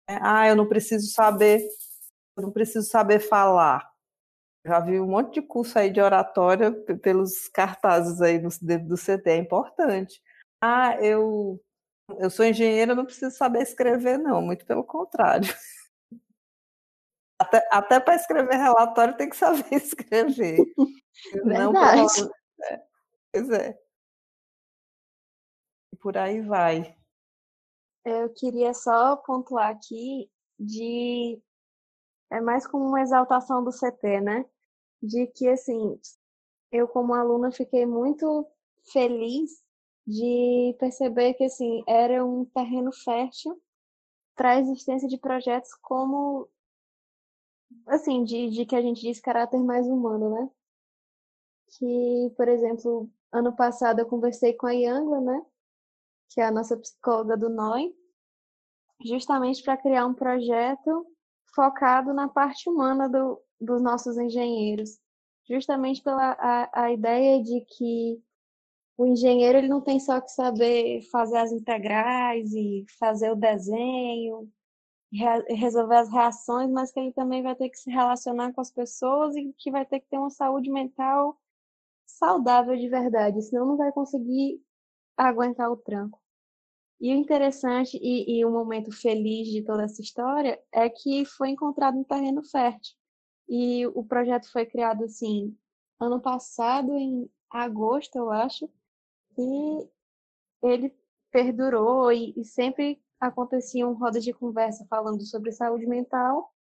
[0.09, 0.19] Né?
[0.21, 1.65] Ah, eu não preciso saber,
[2.35, 3.89] eu não preciso saber falar.
[4.67, 8.97] Já vi um monte de curso aí de oratória pelos cartazes aí no, dentro do
[8.97, 10.21] CT, é importante.
[10.61, 11.61] Ah, eu,
[12.19, 15.47] eu sou engenheira, não preciso saber escrever, não, muito pelo contrário.
[17.39, 20.57] Até, até para escrever relatório tem que saber escrever.
[21.33, 22.21] Verdade.
[22.21, 22.42] Não, é,
[23.33, 23.77] pois é.
[25.91, 26.95] E por aí vai.
[28.05, 31.41] Eu queria só pontuar aqui de
[32.31, 34.45] é mais como uma exaltação do CT, né?
[35.01, 35.99] De que, assim,
[36.71, 38.47] eu como aluna fiquei muito
[38.91, 39.63] feliz
[40.05, 43.61] de perceber que, assim, era um terreno fértil
[44.35, 46.49] para a existência de projetos como,
[47.87, 50.49] assim, de, de que a gente diz caráter mais humano, né?
[51.77, 55.41] Que, por exemplo, ano passado eu conversei com a Yangla, né?
[56.29, 57.93] Que é a nossa psicóloga do NOI,
[59.03, 61.05] justamente para criar um projeto
[61.53, 64.99] focado na parte humana do, dos nossos engenheiros,
[65.47, 68.23] justamente pela a, a ideia de que
[68.97, 74.49] o engenheiro ele não tem só que saber fazer as integrais e fazer o desenho,
[75.11, 78.71] re, resolver as reações, mas que ele também vai ter que se relacionar com as
[78.71, 81.37] pessoas e que vai ter que ter uma saúde mental
[82.17, 84.61] saudável de verdade, senão não vai conseguir
[85.17, 86.21] aguentar o tranco.
[86.99, 91.97] E o interessante e, o momento feliz de toda essa história é que foi encontrado
[91.97, 92.95] um terreno fértil.
[93.49, 95.55] E o projeto foi criado assim
[95.99, 98.69] ano passado em agosto, eu acho,
[99.37, 99.89] e
[100.63, 100.95] ele
[101.31, 106.53] perdurou e, e sempre aconteciam rodas de conversa falando sobre saúde mental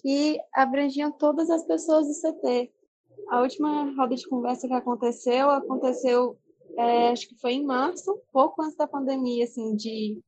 [0.00, 2.72] que abrangiam todas as pessoas do CT.
[3.28, 6.38] A última roda de conversa que aconteceu aconteceu
[6.76, 10.22] é, acho que foi em março, pouco antes da pandemia, assim, de,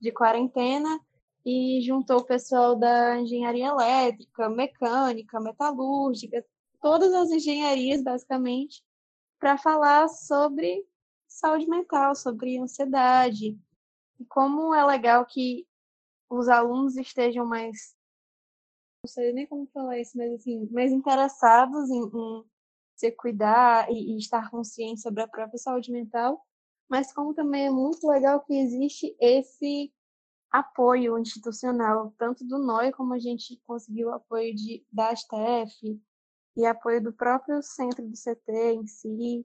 [0.00, 0.98] de quarentena,
[1.44, 6.44] e juntou o pessoal da engenharia elétrica, mecânica, metalúrgica,
[6.80, 8.82] todas as engenharias, basicamente,
[9.38, 10.84] para falar sobre
[11.28, 13.56] saúde mental, sobre ansiedade,
[14.18, 15.66] e como é legal que
[16.28, 17.95] os alunos estejam mais
[19.06, 22.44] não sei nem como falar isso, mas assim, mais interessados em, em
[22.96, 26.44] se cuidar e, e estar consciente sobre a própria saúde mental,
[26.88, 29.92] mas como também é muito legal que existe esse
[30.50, 36.00] apoio institucional, tanto do NOI como a gente conseguiu o apoio de, da STF
[36.56, 39.44] e apoio do próprio centro do CT em si.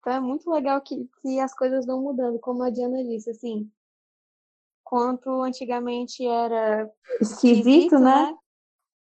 [0.00, 3.70] Então é muito legal que, que as coisas vão mudando, como a Diana disse, assim,
[4.82, 8.36] quanto antigamente era esquisito, né?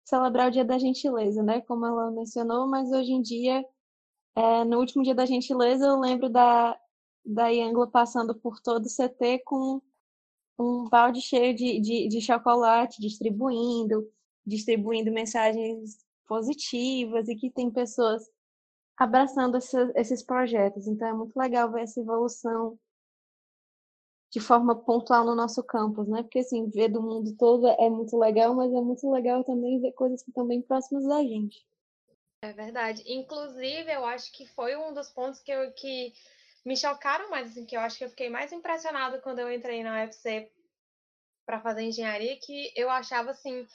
[0.06, 1.62] Celebrar o Dia da Gentileza, né?
[1.62, 3.66] Como ela mencionou, mas hoje em dia,
[4.36, 6.78] é, no último Dia da Gentileza, eu lembro da,
[7.26, 9.82] da Yangla passando por todo o CT com
[10.60, 14.10] um balde cheio de, de, de chocolate, distribuindo,
[14.46, 18.24] distribuindo mensagens positivas e que tem pessoas
[18.98, 20.88] abraçando esses, esses projetos.
[20.88, 22.78] Então é muito legal ver essa evolução
[24.34, 26.24] de forma pontual no nosso campus, né?
[26.24, 29.91] Porque assim, ver do mundo todo é muito legal, mas é muito legal também ver
[29.91, 31.63] coisas que estão bem próximas da gente.
[32.41, 33.04] É verdade.
[33.06, 36.12] Inclusive, eu acho que foi um dos pontos que, eu, que
[36.65, 39.84] me chocaram mais, assim, que eu acho que eu fiquei mais impressionado quando eu entrei
[39.84, 40.50] na UFC
[41.46, 43.67] para fazer engenharia, que eu achava assim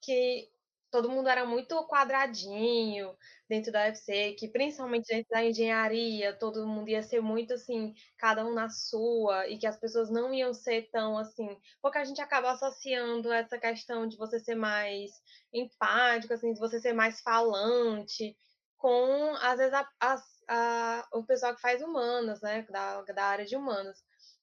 [0.00, 0.48] que
[0.90, 3.16] todo mundo era muito quadradinho
[3.48, 8.44] dentro da UFC, que principalmente dentro da engenharia, todo mundo ia ser muito assim, cada
[8.44, 12.20] um na sua, e que as pessoas não iam ser tão assim, porque a gente
[12.20, 15.10] acaba associando essa questão de você ser mais
[15.52, 18.36] empático, assim, de você ser mais falante,
[18.76, 20.16] com, às vezes, a, a,
[20.48, 23.98] a, o pessoal que faz humanas, né, da, da área de humanas.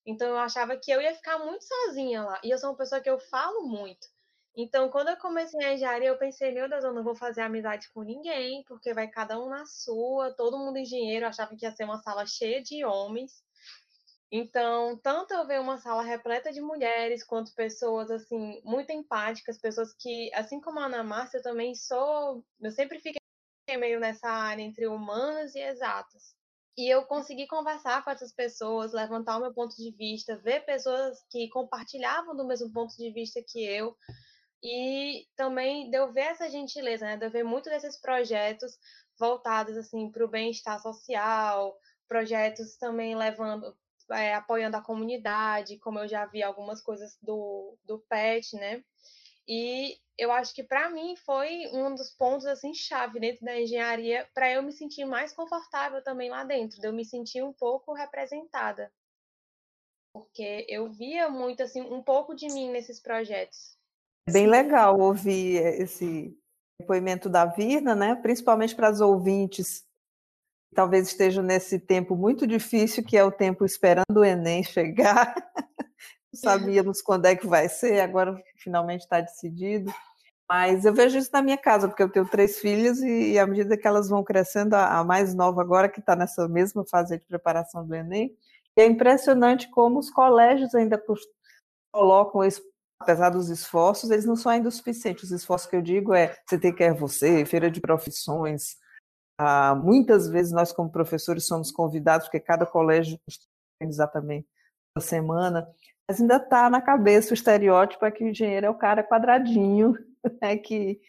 [0.06, 2.42] Então eu achava que eu ia ficar muito sozinha lá.
[2.44, 4.08] E eu sou uma pessoa que eu falo muito.
[4.56, 7.90] Então, quando eu comecei a engenharia, eu pensei, meu Deus, eu não vou fazer amizade
[7.92, 11.72] com ninguém, porque vai cada um na sua, todo mundo engenheiro, eu achava que ia
[11.72, 13.44] ser uma sala cheia de homens.
[14.32, 19.94] Então, tanto eu ver uma sala repleta de mulheres, quanto pessoas, assim, muito empáticas, pessoas
[19.94, 23.22] que, assim como a Ana Márcia, eu também sou, eu sempre fiquei
[23.78, 26.36] meio nessa área entre humanas e exatas.
[26.76, 31.24] E eu consegui conversar com essas pessoas, levantar o meu ponto de vista, ver pessoas
[31.30, 33.96] que compartilhavam do mesmo ponto de vista que eu,
[34.64, 37.18] e também de eu ver essa gentileza, né?
[37.18, 38.80] De eu ver muito desses projetos
[39.20, 43.76] voltados assim para o bem-estar social, projetos também levando,
[44.12, 48.84] é, apoiando a comunidade, como eu já vi algumas coisas do, do PET, né?
[49.46, 54.30] E eu acho que para mim foi um dos pontos assim chave dentro da engenharia
[54.34, 57.94] para eu me sentir mais confortável também lá dentro, de eu me sentir um pouco
[57.94, 58.94] representada.
[60.14, 63.78] Porque eu via muito assim um pouco de mim nesses projetos.
[64.28, 66.38] É bem legal ouvir esse
[66.80, 68.16] depoimento da Virna, né?
[68.16, 69.82] principalmente para as ouvintes
[70.70, 75.36] que talvez estejam nesse tempo muito difícil, que é o tempo esperando o Enem chegar.
[76.34, 79.94] Não sabíamos quando é que vai ser, agora finalmente está decidido.
[80.50, 83.78] Mas eu vejo isso na minha casa, porque eu tenho três filhas e, à medida
[83.78, 87.86] que elas vão crescendo, a, mais nova agora, que está nessa mesma fase de preparação
[87.86, 88.36] do Enem,
[88.76, 91.02] é impressionante como os colégios ainda
[91.92, 92.62] colocam esse
[93.04, 95.24] apesar dos esforços, eles não são ainda o suficiente.
[95.24, 98.78] Os esforços que eu digo é você tem que é você, feira de profissões.
[99.38, 103.20] Ah, muitas vezes nós, como professores, somos convidados, porque cada colégio
[103.82, 104.48] exatamente
[104.96, 105.68] a semana,
[106.08, 109.96] mas ainda está na cabeça o estereótipo é que o engenheiro é o cara quadradinho,
[110.42, 111.02] é que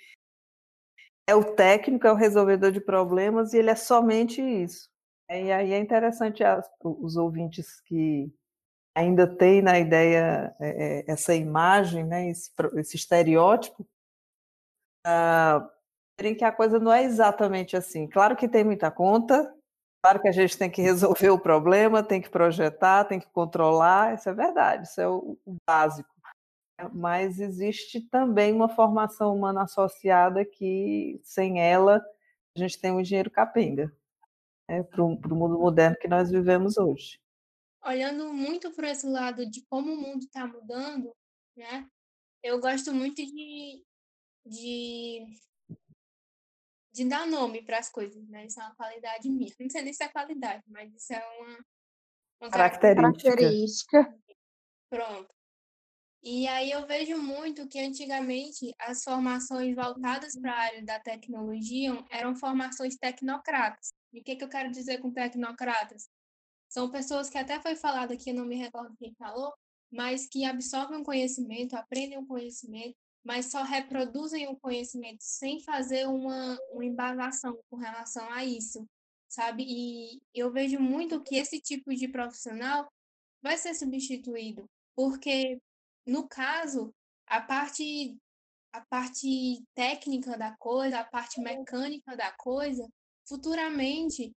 [1.28, 4.88] é o técnico, é o resolvedor de problemas e ele é somente isso.
[5.30, 6.42] E aí é interessante
[6.82, 8.32] os ouvintes que
[8.94, 13.86] ainda tem na ideia é, é, essa imagem, né, esse, esse estereótipo,
[15.04, 15.68] ah,
[16.16, 18.06] que a coisa não é exatamente assim.
[18.06, 19.52] Claro que tem muita conta,
[20.02, 24.14] claro que a gente tem que resolver o problema, tem que projetar, tem que controlar,
[24.14, 26.14] isso é verdade, isso é o, o básico.
[26.92, 32.04] Mas existe também uma formação humana associada que, sem ela,
[32.56, 33.92] a gente tem um engenheiro capenga
[34.68, 37.23] né, para o mundo moderno que nós vivemos hoje
[37.84, 41.14] olhando muito por esse lado de como o mundo está mudando,
[41.56, 41.88] né?
[42.42, 43.84] Eu gosto muito de,
[44.46, 45.24] de,
[46.92, 48.46] de dar nome para as coisas, né?
[48.46, 49.52] Isso é uma qualidade minha.
[49.58, 51.64] Não sei nem se é qualidade, mas isso é uma,
[52.42, 53.30] uma característica.
[53.30, 54.18] característica.
[54.90, 55.34] Pronto.
[56.22, 61.92] E aí eu vejo muito que antigamente as formações voltadas para a área da tecnologia
[62.10, 63.92] eram formações tecnocratas.
[64.10, 66.08] E o que, que eu quero dizer com tecnocratas?
[66.68, 69.52] São pessoas que até foi falado aqui, eu não me recordo quem falou,
[69.90, 76.06] mas que absorvem o conhecimento, aprendem o conhecimento, mas só reproduzem o conhecimento sem fazer
[76.06, 76.84] uma, uma
[77.70, 78.86] com relação a isso,
[79.28, 79.64] sabe?
[79.66, 82.90] E eu vejo muito que esse tipo de profissional
[83.40, 85.58] vai ser substituído, porque
[86.06, 86.94] no caso,
[87.26, 88.16] a parte
[88.72, 92.84] a parte técnica da coisa, a parte mecânica da coisa,
[93.24, 94.32] futuramente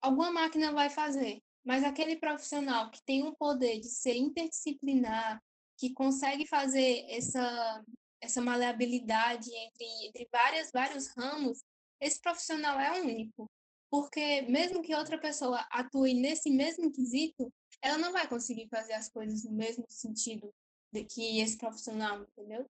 [0.00, 5.42] alguma máquina vai fazer, mas aquele profissional que tem o poder de ser interdisciplinar,
[5.78, 7.84] que consegue fazer essa,
[8.20, 11.62] essa maleabilidade entre, entre várias, vários ramos,
[12.00, 13.50] esse profissional é único.
[13.90, 19.08] Porque mesmo que outra pessoa atue nesse mesmo quesito, ela não vai conseguir fazer as
[19.08, 20.52] coisas no mesmo sentido
[20.92, 22.66] do que esse profissional, entendeu?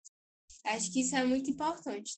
[0.66, 2.18] Acho que isso é muito importante.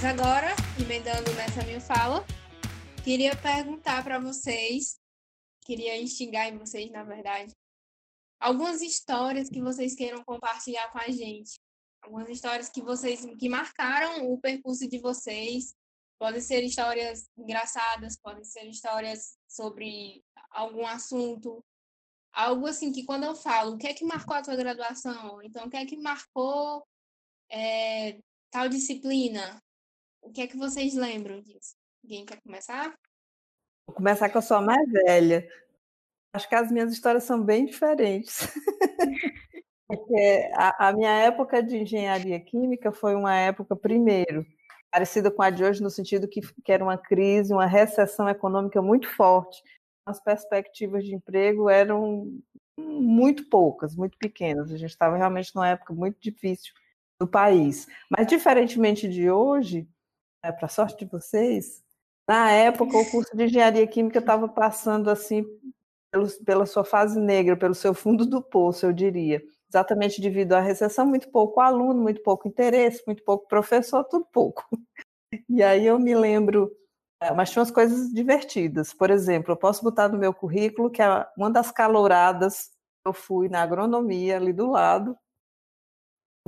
[0.00, 0.46] Mas agora,
[0.80, 2.24] emendando nessa minha fala,
[3.02, 4.96] queria perguntar para vocês,
[5.62, 7.52] queria instigar em vocês, na verdade,
[8.38, 11.58] algumas histórias que vocês queiram compartilhar com a gente.
[12.00, 15.74] Algumas histórias que vocês que marcaram o percurso de vocês.
[16.16, 20.22] Podem ser histórias engraçadas, podem ser histórias sobre
[20.52, 21.60] algum assunto,
[22.32, 25.42] algo assim que quando eu falo, o que é que marcou a tua graduação?
[25.42, 26.86] Então, o que é que marcou
[27.50, 29.60] é, tal disciplina?
[30.22, 31.74] O que é que vocês lembram disso?
[32.02, 32.94] Alguém quer começar?
[33.86, 35.48] Vou começar com a sua mais velha.
[36.32, 38.38] Acho que as minhas histórias são bem diferentes.
[39.88, 44.44] Porque a, a, minha época de engenharia química foi uma época, primeiro,
[44.90, 48.82] parecida com a de hoje, no sentido que, que era uma crise, uma recessão econômica
[48.82, 49.62] muito forte.
[50.04, 52.38] As perspectivas de emprego eram
[52.76, 54.70] muito poucas, muito pequenas.
[54.70, 56.74] A gente estava realmente numa época muito difícil
[57.18, 57.86] do país.
[58.10, 59.88] Mas, diferentemente de hoje,
[60.48, 61.82] é, para sorte de vocês,
[62.26, 65.44] na época o curso de engenharia química estava passando assim
[66.10, 69.42] pelo, pela sua fase negra, pelo seu fundo do poço, eu diria.
[69.68, 74.66] Exatamente devido à recessão, muito pouco aluno, muito pouco interesse, muito pouco professor, tudo pouco.
[75.46, 76.72] E aí eu me lembro,
[77.20, 78.94] é, mas tinha umas coisas divertidas.
[78.94, 81.02] Por exemplo, eu posso botar no meu currículo que
[81.36, 82.70] uma das caloradas
[83.04, 85.14] eu fui na agronomia ali do lado,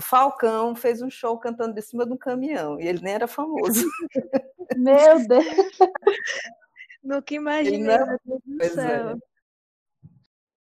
[0.01, 3.28] o Falcão fez um show cantando de cima de um caminhão e ele nem era
[3.28, 3.86] famoso.
[4.76, 5.44] Meu Deus!
[7.05, 8.68] Nunca imaginei, meu Deus do é.
[8.68, 9.09] céu.
[9.11, 9.16] É.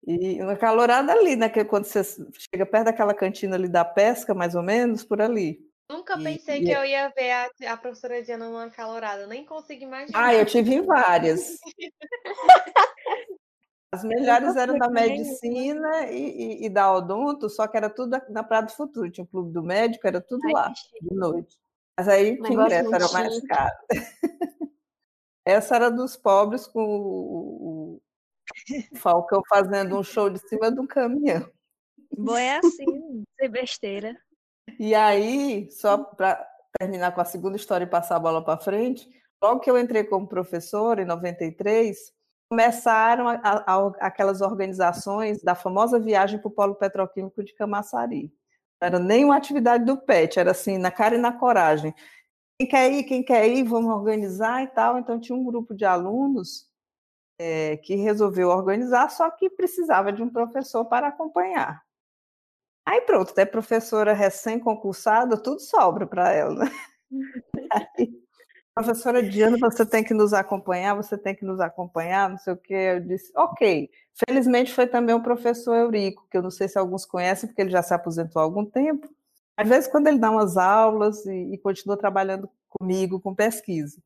[0.07, 1.49] E uma calorada ali, né?
[1.49, 5.59] Que quando você chega perto daquela cantina ali da pesca, mais ou menos, por ali.
[5.89, 6.73] Nunca pensei e, que e...
[6.73, 10.27] eu ia ver a, a professora Diana numa calorada, nem consigo imaginar.
[10.27, 11.57] Ah, eu tive várias.
[13.91, 18.43] As melhores eram da medicina e, e, e, da odonto, só que era tudo na
[18.43, 19.09] Praia do Futuro.
[19.09, 21.57] Tinha o clube do médico, era tudo Ai, lá, de noite.
[21.97, 23.75] Mas aí tinha ingresso, era mais caro.
[25.45, 28.01] Essa era dos pobres com o,
[28.91, 31.49] o Falcão fazendo um show de cima do caminhão.
[32.11, 34.17] Bom, é assim, sem besteira.
[34.77, 36.45] E aí, só para
[36.77, 39.09] terminar com a segunda história e passar a bola para frente,
[39.41, 42.13] logo que eu entrei como professor, em 93,
[42.49, 48.33] começaram a, a, aquelas organizações da famosa viagem para o Polo Petroquímico de Camaçari.
[48.81, 51.93] Não era nem uma atividade do PET, era assim, na cara e na coragem.
[52.59, 54.97] Quem quer ir, quem quer ir, vamos organizar e tal.
[54.97, 56.67] Então, tinha um grupo de alunos
[57.39, 61.83] é, que resolveu organizar, só que precisava de um professor para acompanhar.
[62.87, 66.65] Aí pronto, até professora recém-concursada, tudo sobra para ela.
[66.65, 66.71] Né?
[67.97, 68.26] Aí,
[68.83, 72.57] professora Diana, você tem que nos acompanhar, você tem que nos acompanhar, não sei o
[72.57, 72.73] quê.
[72.73, 73.89] Eu disse, ok.
[74.13, 77.71] Felizmente foi também o professor Eurico, que eu não sei se alguns conhecem, porque ele
[77.71, 79.09] já se aposentou há algum tempo.
[79.57, 83.99] Às vezes, quando ele dá umas aulas e, e continua trabalhando comigo com pesquisa.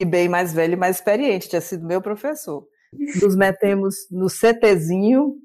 [0.00, 2.66] E bem mais velho e mais experiente, tinha sido meu professor.
[3.20, 5.36] Nos metemos no CTzinho,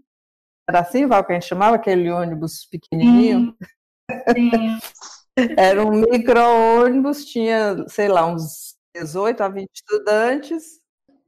[0.70, 3.54] era assim, Val, que a gente chamava aquele ônibus pequenininho?
[4.34, 4.52] Sim.
[4.52, 4.80] Sim.
[5.58, 10.80] Era um micro-ônibus, tinha, sei lá, uns 18 a 20 estudantes,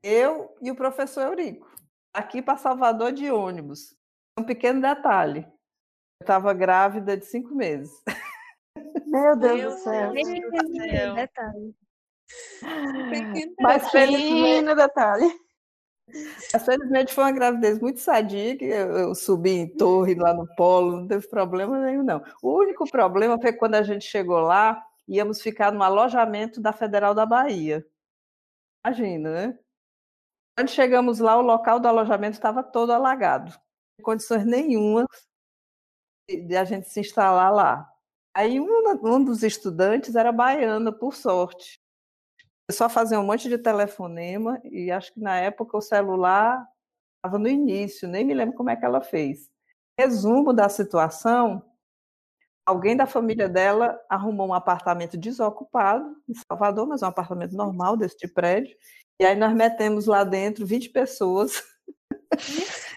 [0.04, 1.68] eu e o professor Eurico.
[2.14, 3.96] Aqui para Salvador de ônibus.
[4.38, 5.42] Um pequeno detalhe.
[6.22, 7.92] Eu estava grávida de cinco meses.
[9.06, 10.12] Meu Deus Meu do céu.
[10.12, 11.16] Deus.
[11.16, 11.76] Detalhe.
[13.60, 15.45] Mas pequeno detalhe.
[16.64, 21.02] Felizmente foi uma gravidez muito sadia, que eu, eu, subi em torre lá no polo,
[21.02, 22.24] não teve problema nenhum, não.
[22.42, 27.14] O único problema foi quando a gente chegou lá, íamos ficar no alojamento da Federal
[27.14, 27.86] da Bahia.
[28.86, 29.60] Imagina, né?
[30.58, 33.54] Quando chegamos lá, o local do alojamento estava todo alagado.
[34.02, 35.06] Condições nenhuma
[36.30, 37.92] de a gente se instalar lá.
[38.34, 38.68] Aí um,
[39.04, 41.80] um dos estudantes era baiana, por sorte
[42.72, 46.68] só fazia um monte de telefonema e acho que na época o celular
[47.18, 49.50] estava no início, nem me lembro como é que ela fez.
[49.98, 51.64] Resumo da situação:
[52.66, 58.28] alguém da família dela arrumou um apartamento desocupado em Salvador, mas um apartamento normal deste
[58.28, 58.76] prédio,
[59.20, 61.64] e aí nós metemos lá dentro 20 pessoas.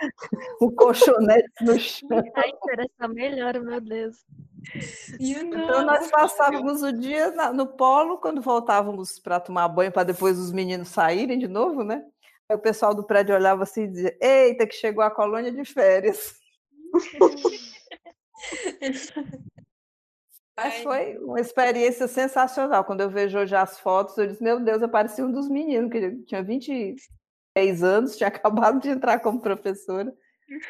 [0.61, 2.09] o colchonete no chão.
[2.35, 4.25] A interação melhor, meu Deus.
[5.19, 10.53] Então nós passávamos o dia no polo, quando voltávamos para tomar banho, para depois os
[10.53, 12.05] meninos saírem de novo, né?
[12.49, 15.65] Aí o pessoal do prédio olhava assim e dizia: Eita, que chegou a colônia de
[15.65, 16.35] férias.
[20.57, 22.85] Mas foi uma experiência sensacional.
[22.85, 25.91] Quando eu vejo hoje as fotos, eu disse: Meu Deus, eu parecia um dos meninos,
[25.91, 26.97] que tinha 20
[27.59, 30.13] 10 anos, tinha acabado de entrar como professora.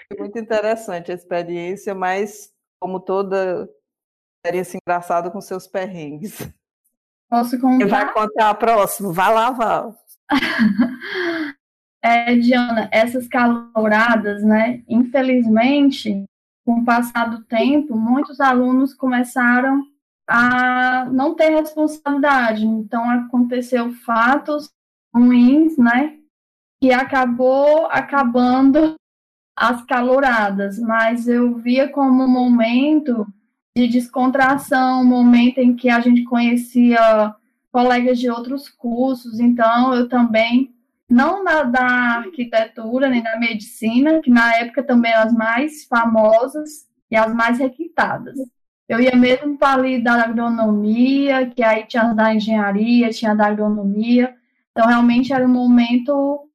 [0.09, 3.69] Foi muito interessante a experiência, mas como toda
[4.39, 6.49] experiência engraçada com seus perrengues.
[7.31, 7.85] Posso contar?
[7.85, 9.13] Você vai contar a próxima?
[9.13, 9.95] Vai lá, Val.
[12.03, 14.83] é, Diana, essas caloradas, né?
[14.89, 16.25] Infelizmente,
[16.65, 19.85] com o passar do tempo, muitos alunos começaram
[20.27, 22.67] a não ter responsabilidade.
[22.67, 24.71] Então, aconteceu fatos
[25.15, 26.18] ruins, né?
[26.81, 28.95] Que acabou acabando
[29.57, 33.27] as caloradas, mas eu via como um momento
[33.77, 37.35] de descontração, um momento em que a gente conhecia
[37.73, 40.75] colegas de outros cursos, então eu também,
[41.09, 41.87] não na, da
[42.19, 47.59] arquitetura nem da medicina, que na época também eram as mais famosas e as mais
[47.59, 48.37] requintadas.
[48.89, 54.35] Eu ia mesmo para ali da agronomia, que aí tinha da engenharia, tinha da agronomia,
[54.71, 56.48] então realmente era um momento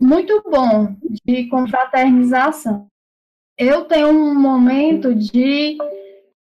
[0.00, 2.86] muito bom de confraternização.
[3.58, 5.78] Eu tenho um momento de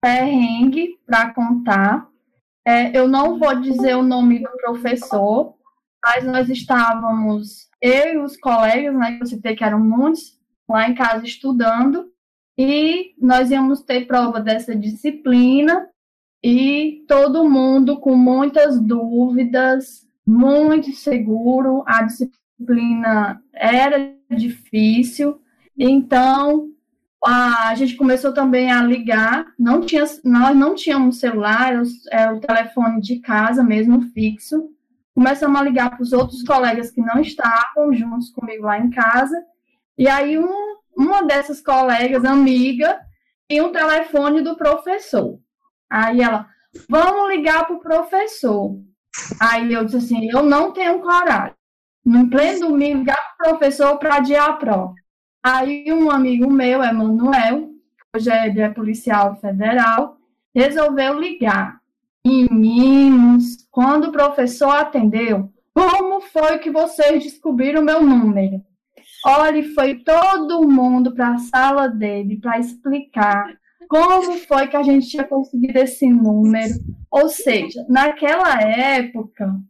[0.01, 2.09] perrengue para contar.
[2.67, 5.55] É, eu não vou dizer o nome do professor,
[6.05, 10.37] mas nós estávamos, eu e os colegas, né, que eu citei que eram muitos,
[10.69, 12.11] lá em casa estudando,
[12.59, 15.89] e nós íamos ter prova dessa disciplina,
[16.43, 25.41] e todo mundo com muitas dúvidas, muito seguro, a disciplina disciplina era difícil,
[25.79, 26.71] então
[27.25, 31.73] a, gente começou também a ligar, não tinha, nós não tínhamos celular,
[32.11, 34.71] era o, o telefone de casa mesmo, fixo,
[35.15, 39.37] começamos a ligar para os outros colegas que não estavam juntos comigo lá em casa,
[39.99, 43.01] e aí um, uma dessas colegas, amiga,
[43.49, 45.39] tinha um telefone do professor.
[45.89, 46.47] Aí ela,
[46.89, 48.79] vamos ligar para o professor.
[49.41, 51.56] Aí eu disse assim, eu não tenho coragem
[52.07, 54.95] no pleno domingo, para o professor para adiar a prova.
[55.43, 57.71] Aí um amigo meu, Emanuel,
[58.15, 60.17] hoje é, é policial federal,
[60.55, 61.81] resolveu ligar.
[62.25, 68.63] Meninos, quando o professor atendeu, como foi que vocês descobriram meu número?
[69.25, 73.53] Olha, foi todo mundo para a sala dele para explicar
[73.89, 76.75] como foi que a gente tinha conseguido esse número.
[77.11, 79.61] Ou seja, naquela época,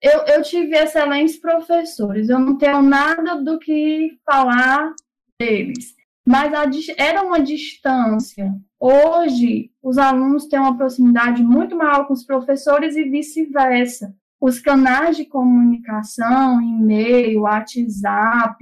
[0.00, 4.92] eu, eu tive excelentes professores, eu não tenho nada do que falar
[5.40, 5.94] deles,
[6.26, 6.64] mas a,
[6.96, 8.54] era uma distância.
[8.78, 14.14] Hoje, os alunos têm uma proximidade muito maior com os professores e vice-versa.
[14.40, 18.56] Os canais de comunicação, e-mail, WhatsApp,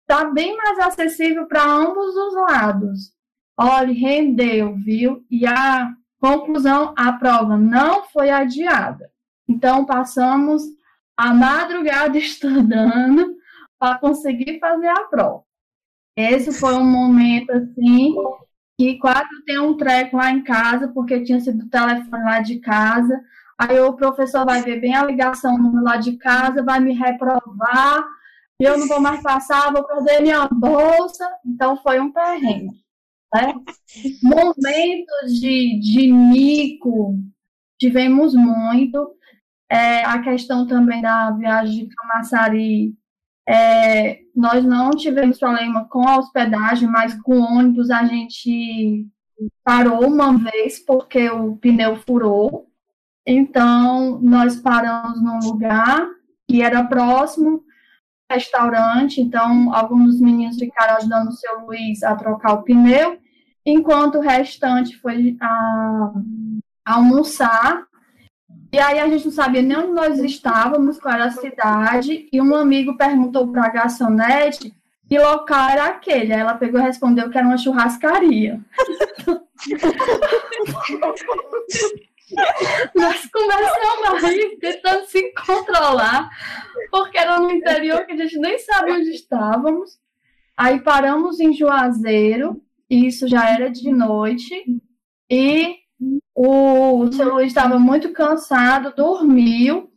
[0.00, 3.12] está bem mais acessível para ambos os lados.
[3.56, 5.24] Olha, rendeu, viu?
[5.30, 9.11] E a conclusão, a prova não foi adiada.
[9.52, 10.62] Então, passamos
[11.16, 13.36] a madrugada estudando
[13.78, 15.42] para conseguir fazer a prova.
[16.16, 18.14] Esse foi um momento, assim,
[18.78, 22.58] que quase tem um treco lá em casa, porque tinha sido o telefone lá de
[22.60, 23.20] casa.
[23.58, 28.04] Aí o professor vai ver bem a ligação lá de casa, vai me reprovar,
[28.58, 31.28] eu não vou mais passar, vou perder minha bolsa.
[31.44, 32.82] Então, foi um perrengue.
[33.34, 33.54] Né?
[34.22, 37.18] Momentos de, de mico,
[37.78, 39.16] tivemos muito.
[39.72, 42.94] É, a questão também da viagem de Camaçari,
[43.48, 49.06] é, nós não tivemos problema com a hospedagem, mas com o ônibus a gente
[49.64, 52.66] parou uma vez porque o pneu furou.
[53.26, 56.06] Então, nós paramos num lugar
[56.46, 57.64] que era próximo
[58.30, 63.18] restaurante, então alguns meninos ficaram ajudando o seu Luiz a trocar o pneu,
[63.64, 66.12] enquanto o restante foi a,
[66.84, 67.86] a almoçar
[68.72, 72.40] e aí a gente não sabia nem onde nós estávamos, qual era a cidade, e
[72.40, 74.74] um amigo perguntou para a garçonete
[75.06, 76.32] que local era aquele.
[76.32, 78.58] Aí ela pegou e respondeu que era uma churrascaria.
[82.94, 86.30] nós começamos a rir, tentando se controlar,
[86.90, 90.00] porque era no interior que a gente nem sabia onde estávamos.
[90.56, 94.64] Aí paramos em Juazeiro, e isso já era de noite,
[95.30, 95.81] e
[96.34, 99.90] o seu Luiz estava muito cansado, dormiu.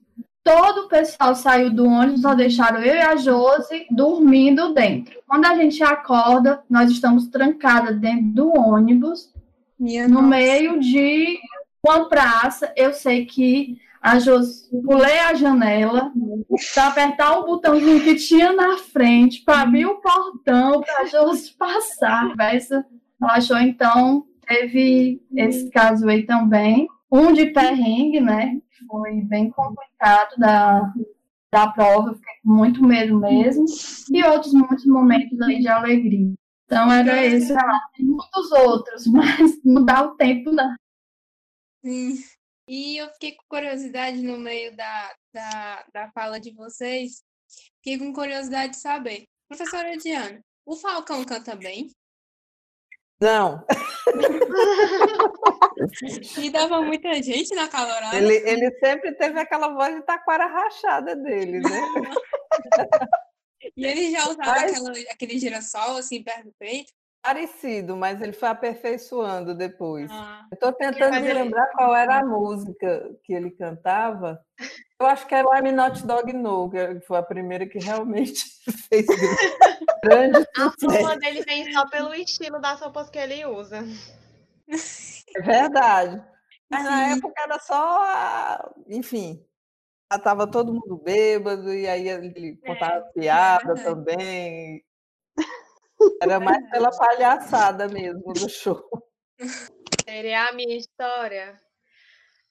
[0.44, 5.20] Todo o pessoal saiu do ônibus, só deixaram eu e a Josi dormindo dentro.
[5.28, 9.34] Quando a gente acorda, nós estamos trancadas dentro do ônibus,
[9.80, 10.28] Minha no nossa.
[10.28, 11.40] meio de
[11.84, 12.72] uma praça.
[12.76, 16.12] Eu sei que a Josi pulei a janela
[16.76, 21.54] para apertar o botãozinho que tinha na frente para abrir o portão para a Josi
[21.58, 22.36] passar.
[22.38, 26.88] Ela achou então teve esse caso aí também.
[27.12, 28.60] Um de perrengue, né?
[28.88, 30.94] Foi bem complicado da,
[31.52, 33.66] da prova, fiquei com muito medo mesmo,
[34.12, 36.34] e outros muitos momentos aí de alegria.
[36.66, 37.54] Então era esse.
[37.96, 40.76] Tem muitos outros, mas não dá o tempo, não.
[41.84, 42.16] Sim.
[42.68, 47.24] E eu fiquei com curiosidade no meio da, da, da fala de vocês.
[47.78, 49.26] Fiquei com curiosidade de saber.
[49.48, 51.92] Professora Diana, o Falcão canta bem?
[53.20, 53.66] Não.
[56.38, 58.18] e dava muita gente na calorada.
[58.18, 61.82] Ele, ele sempre teve aquela voz de taquara rachada dele, né?
[63.78, 64.72] e ele já usava mas...
[64.72, 66.92] aquela, aquele girassol assim perto do peito?
[67.26, 70.12] Parecido, mas ele foi aperfeiçoando depois.
[70.12, 74.40] Ah, eu estou tentando me lembrar qual era a música que ele cantava.
[75.00, 78.46] Eu acho que era o I'm Not Dog No, que foi a primeira que realmente
[78.88, 79.08] fez
[80.04, 83.84] grande A fama dele vem só pelo estilo das roupas que ele usa.
[85.36, 86.24] É verdade.
[86.70, 86.90] Mas Sim.
[86.90, 89.44] na época era só, enfim,
[90.14, 94.86] estava todo mundo bêbado e aí ele contava é, piada é também.
[96.22, 98.84] Era mais pela palhaçada mesmo do show.
[100.06, 101.60] Seria a minha história.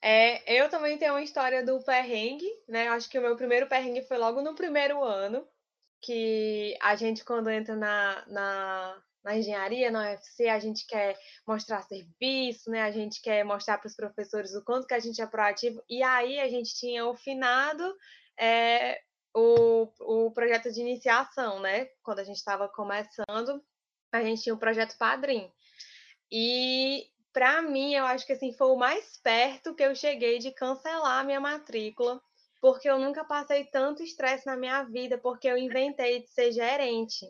[0.03, 2.89] É, eu também tenho uma história do perrengue, né?
[2.89, 5.47] Acho que o meu primeiro perrengue foi logo no primeiro ano,
[6.03, 11.17] que a gente, quando entra na, na, na engenharia, na UFC, a gente quer
[11.47, 12.83] mostrar serviço, né?
[12.83, 15.83] A gente quer mostrar para os professores o quanto que a gente é proativo.
[15.89, 17.97] E aí a gente tinha o finado
[18.39, 19.01] é,
[19.35, 21.87] o, o projeto de iniciação, né?
[22.03, 23.63] Quando a gente estava começando,
[24.13, 25.51] a gente tinha o projeto Padrim.
[26.31, 30.53] E para mim, eu acho que assim foi o mais perto que eu cheguei de
[30.53, 32.23] cancelar a minha matrícula,
[32.61, 37.27] porque eu nunca passei tanto estresse na minha vida, porque eu inventei de ser gerente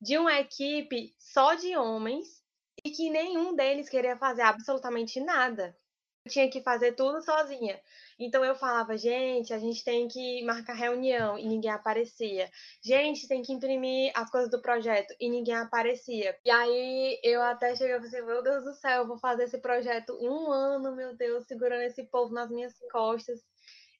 [0.00, 2.42] de uma equipe só de homens
[2.84, 5.76] e que nenhum deles queria fazer absolutamente nada.
[6.24, 7.80] Eu tinha que fazer tudo sozinha.
[8.24, 12.50] Então eu falava, gente, a gente tem que marcar reunião e ninguém aparecia.
[12.82, 16.38] Gente, tem que imprimir as coisas do projeto e ninguém aparecia.
[16.44, 19.44] E aí eu até cheguei e falei, assim, meu Deus do céu, eu vou fazer
[19.44, 23.40] esse projeto um ano, meu Deus, segurando esse povo nas minhas costas.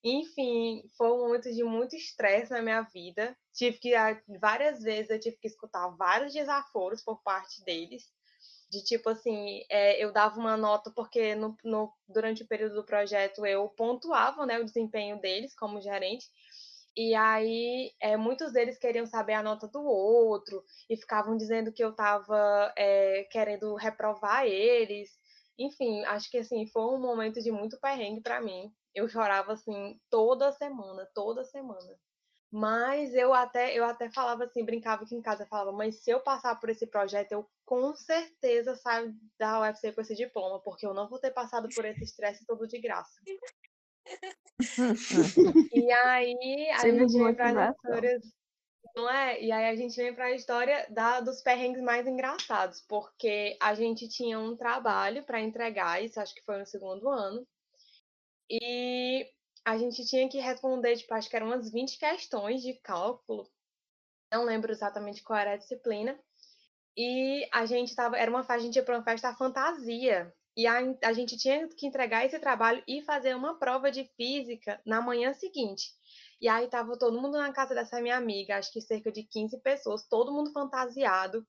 [0.05, 3.37] Enfim, foi um momento de muito estresse na minha vida.
[3.53, 3.93] Tive que,
[4.41, 8.03] várias vezes, eu tive que escutar vários desaforos por parte deles
[8.73, 12.87] de tipo assim, é, eu dava uma nota porque no, no, durante o período do
[12.87, 16.25] projeto eu pontuava né, o desempenho deles como gerente,
[16.97, 21.85] e aí é, muitos deles queriam saber a nota do outro e ficavam dizendo que
[21.85, 25.11] eu estava é, querendo reprovar eles.
[25.59, 28.73] Enfim, acho que assim foi um momento de muito perrengue para mim.
[28.95, 31.99] Eu chorava assim toda semana, toda semana.
[32.53, 36.21] Mas eu até, eu até falava assim, brincava aqui em casa, falava, mas se eu
[36.21, 40.93] passar por esse projeto, eu com certeza saio da UFC com esse diploma, porque eu
[40.93, 43.19] não vou ter passado por esse estresse todo de graça.
[45.73, 48.23] e aí a gente vem para as histórias,
[48.95, 49.43] não é?
[49.43, 53.73] E aí a gente vem para a história da, dos perrengues mais engraçados, porque a
[53.73, 57.43] gente tinha um trabalho para entregar, isso acho que foi no segundo ano.
[58.51, 59.27] E
[59.65, 63.51] a gente tinha que responder, tipo, acho que eram umas 20 questões de cálculo.
[64.31, 66.23] Não lembro exatamente qual era a disciplina.
[66.97, 70.33] E a gente tava, era uma a gente ia para uma festa fantasia.
[70.57, 74.81] E a, a gente tinha que entregar esse trabalho e fazer uma prova de física
[74.85, 75.91] na manhã seguinte.
[76.41, 79.59] E aí tava todo mundo na casa dessa minha amiga, acho que cerca de 15
[79.61, 81.47] pessoas, todo mundo fantasiado,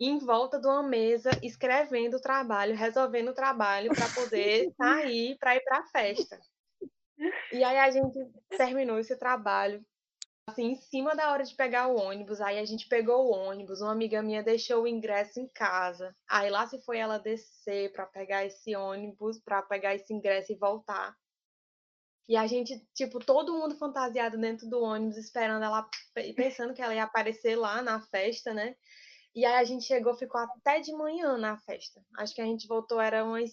[0.00, 5.56] em volta de uma mesa, escrevendo o trabalho, resolvendo o trabalho para poder sair para
[5.56, 6.40] ir para a festa.
[7.52, 8.18] E aí a gente
[8.56, 9.84] terminou esse trabalho,
[10.48, 12.40] assim, em cima da hora de pegar o ônibus.
[12.40, 16.14] Aí a gente pegou o ônibus, uma amiga minha deixou o ingresso em casa.
[16.28, 20.56] Aí lá se foi ela descer para pegar esse ônibus, para pegar esse ingresso e
[20.56, 21.16] voltar.
[22.28, 25.88] E a gente, tipo, todo mundo fantasiado dentro do ônibus, esperando ela,
[26.36, 28.76] pensando que ela ia aparecer lá na festa, né?
[29.34, 32.00] E aí a gente chegou, ficou até de manhã na festa.
[32.18, 33.50] Acho que a gente voltou, era umas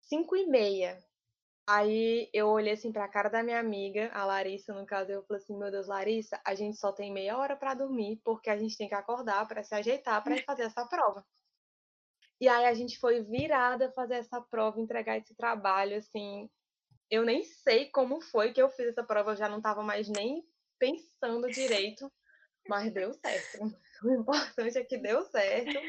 [0.00, 0.98] cinco e meia.
[1.66, 5.42] Aí eu olhei assim pra cara da minha amiga, a Larissa, no caso, eu falei
[5.42, 8.76] assim: Meu Deus, Larissa, a gente só tem meia hora para dormir, porque a gente
[8.76, 11.24] tem que acordar para se ajeitar para fazer essa prova.
[12.38, 16.50] E aí a gente foi virada fazer essa prova, entregar esse trabalho, assim.
[17.10, 20.08] Eu nem sei como foi que eu fiz essa prova, eu já não tava mais
[20.08, 20.46] nem
[20.78, 22.12] pensando direito,
[22.68, 23.58] mas deu certo.
[24.04, 25.80] O importante é que deu certo.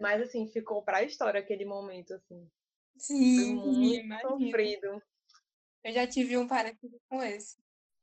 [0.00, 2.48] Mas assim, ficou para história aquele momento, assim.
[2.96, 3.72] Sim, Foi
[4.02, 5.02] muito sofrido.
[5.84, 7.56] Eu já tive um parecido com esse.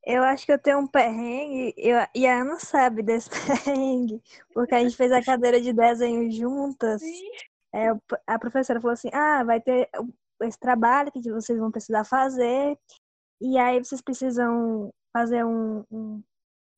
[0.04, 3.30] Eu acho que eu tenho um perrengue, eu, e a Ana sabe desse
[3.64, 4.20] perrengue,
[4.52, 7.00] porque a gente fez a cadeira de desenho juntas.
[7.72, 7.88] É,
[8.26, 9.88] a professora falou assim: ah, vai ter
[10.42, 12.76] esse trabalho que vocês vão precisar fazer,
[13.40, 16.22] e aí vocês precisam fazer um, um,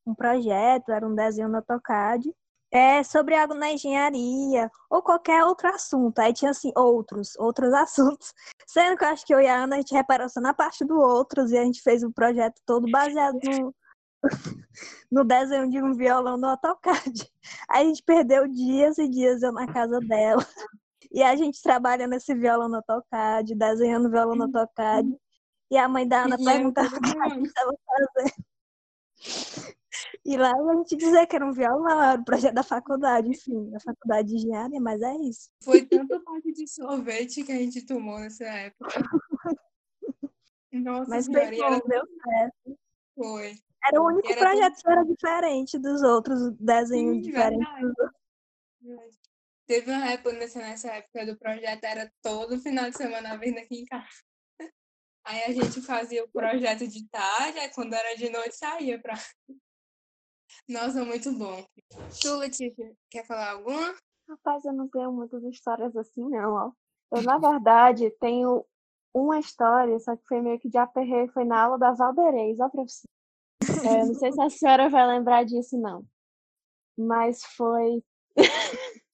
[0.07, 2.31] um projeto, era um desenho no AutoCAD,
[2.75, 6.19] é, sobre algo na engenharia ou qualquer outro assunto.
[6.19, 8.35] Aí tinha assim, outros, outros assuntos.
[8.67, 10.85] Sendo que eu acho que eu e a Ana a gente reparou só na parte
[10.85, 13.75] do outros e a gente fez um projeto todo baseado no,
[15.11, 17.31] no desenho de um violão no AutoCAD.
[17.71, 20.45] Aí a gente perdeu dias e dias eu na casa dela.
[21.13, 25.17] E a gente trabalha nesse violão no AutoCAD, desenhando violão no AutoCAD.
[25.71, 28.45] E a mãe da Ana perguntava o que a gente estava fazendo.
[30.25, 33.71] E lá a gente dizia que era um violão, era o projeto da faculdade, enfim,
[33.71, 35.51] da faculdade de engenharia, mas é isso.
[35.63, 38.89] Foi tanto parte de sorvete que a gente tomou nessa época.
[40.73, 41.83] Nossa mas senhora, bem bom, era...
[41.87, 42.79] deu certo.
[43.15, 43.59] Foi.
[43.87, 47.83] Era o único Era projeto que era diferente dos outros, desenhos Sim, diferentes verdade.
[47.83, 48.21] dos outros.
[48.81, 49.19] Verdade.
[49.67, 53.81] Teve uma época, nessa, nessa época do projeto, era todo final de semana vindo aqui
[53.81, 54.09] em casa.
[55.25, 59.15] Aí a gente fazia o projeto de tarde, aí quando era de noite saía pra.
[60.69, 61.65] Nossa, muito bom.
[62.21, 63.95] Tu, Letícia, quer falar alguma?
[64.29, 66.75] Rapaz, eu não tenho muitas histórias assim, não.
[67.13, 68.65] Eu, na verdade, tenho
[69.13, 72.69] uma história, só que foi meio que de aperreio, foi na aula da Valdeirês, ó,
[72.69, 73.09] professor.
[73.85, 76.05] É, não sei se a senhora vai lembrar disso, não.
[76.97, 78.03] Mas foi.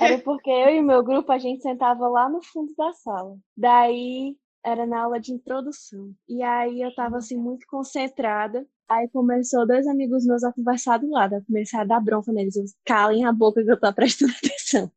[0.00, 3.36] Era porque eu e o meu grupo, a gente sentava lá no fundo da sala.
[3.56, 4.36] Daí
[4.68, 6.14] era na aula de introdução.
[6.28, 8.66] E aí eu tava assim muito concentrada.
[8.88, 11.34] Aí começou dois amigos meus a conversar do lado.
[11.34, 12.56] Eu comecei a dar bronca neles.
[12.56, 14.90] Eu, calem a boca que eu tô prestando atenção.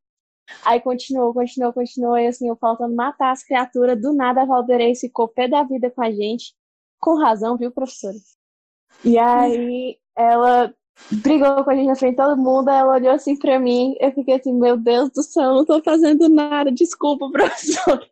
[0.65, 2.17] Aí continuou, continuou, continuou.
[2.17, 3.99] E assim, eu faltando matar as criaturas.
[4.01, 6.53] Do nada a Valdeirês ficou pé da vida com a gente.
[6.99, 8.17] Com razão, viu, professora?
[9.03, 10.74] E aí ela
[11.11, 12.69] brigou com a gente na frente todo mundo.
[12.69, 13.95] Ela olhou assim pra mim.
[13.99, 16.72] Eu fiquei assim, meu Deus do céu, não tô fazendo nada.
[16.72, 18.11] Desculpa, professor.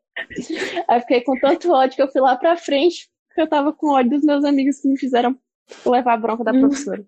[0.88, 3.08] Aí fiquei com tanto ódio que eu fui lá pra frente.
[3.28, 5.38] Porque eu tava com ódio dos meus amigos que me fizeram
[5.86, 7.06] levar a bronca da professora.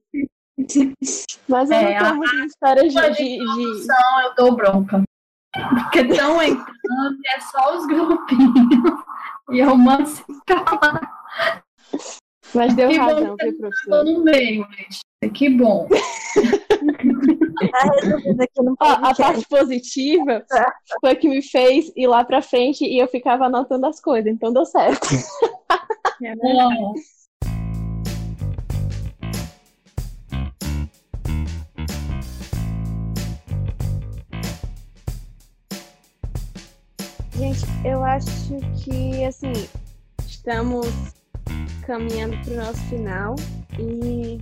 [1.47, 5.03] Mas eu É, não tenho muitas histórias de, de, de- Não, eu dou bronca.
[5.51, 9.01] Porque estão entrando e é só os grupinhos.
[9.51, 11.63] E eu mando se calar.
[12.53, 14.03] Mas deu Que razão, viu, Tô professora?
[14.03, 15.31] no meio, gente.
[15.33, 15.87] Que bom.
[17.71, 20.45] Tá resolvido aqui no Ó, a parte positiva
[20.99, 24.51] foi que me fez ir lá pra frente e eu ficava anotando as coisas, então
[24.51, 25.07] deu certo.
[26.21, 26.93] Bom,
[37.41, 39.51] Gente, eu acho que, assim,
[40.27, 40.85] estamos
[41.87, 43.35] caminhando para o nosso final
[43.79, 44.39] e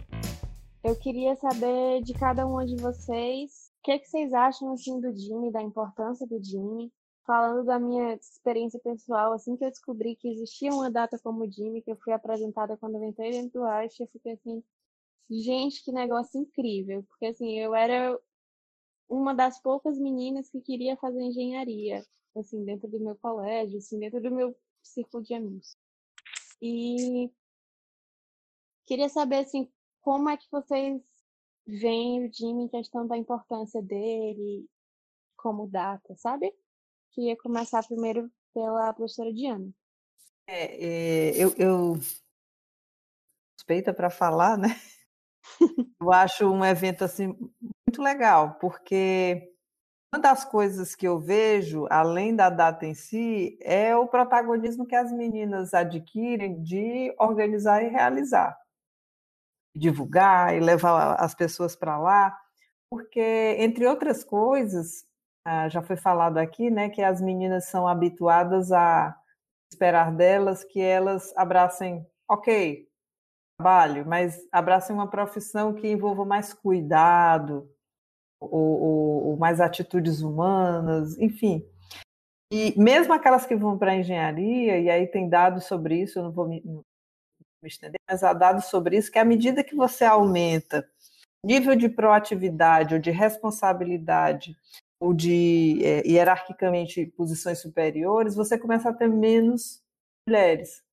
[0.83, 5.15] eu queria saber de cada uma de vocês o que, que vocês acham, assim, do
[5.15, 6.91] Jimmy, da importância do Jimmy.
[7.25, 11.81] Falando da minha experiência pessoal, assim que eu descobri que existia uma data como Jimmy,
[11.81, 14.63] que eu fui apresentada quando eu entrei dentro do Arte, eu fiquei assim,
[15.29, 17.03] gente, que negócio incrível.
[17.03, 18.19] Porque, assim, eu era
[19.07, 22.03] uma das poucas meninas que queria fazer engenharia
[22.35, 25.77] assim, dentro do meu colégio, assim, dentro do meu círculo de amigos.
[26.61, 27.31] E
[28.85, 29.69] queria saber, assim,
[30.01, 31.01] como é que vocês
[31.65, 34.67] veem o Jimmy em questão da importância dele
[35.37, 36.53] como data, sabe?
[37.11, 39.69] Queria começar primeiro pela professora Diana.
[40.47, 41.95] É, é, eu, eu
[43.59, 44.69] suspeita para falar, né?
[46.01, 49.51] Eu acho um evento assim muito legal, porque
[50.13, 54.95] uma das coisas que eu vejo, além da data em si, é o protagonismo que
[54.95, 58.57] as meninas adquirem de organizar e realizar,
[59.75, 62.37] divulgar e levar as pessoas para lá,
[62.89, 65.05] porque entre outras coisas,
[65.45, 69.15] ah, já foi falado aqui, né, que as meninas são habituadas a
[69.71, 72.87] esperar delas que elas abracem, ok,
[73.57, 77.69] trabalho, mas abracem uma profissão que envolva mais cuidado,
[78.39, 81.63] ou, ou, ou mais atitudes humanas, enfim.
[82.51, 86.23] E mesmo aquelas que vão para a engenharia, e aí tem dados sobre isso, eu
[86.23, 86.63] não vou me,
[88.09, 90.87] mas há dados sobre isso, que à medida que você aumenta
[91.45, 94.57] nível de proatividade ou de responsabilidade
[94.99, 99.81] ou de é, hierarquicamente posições superiores, você começa a ter menos
[100.27, 100.83] mulheres.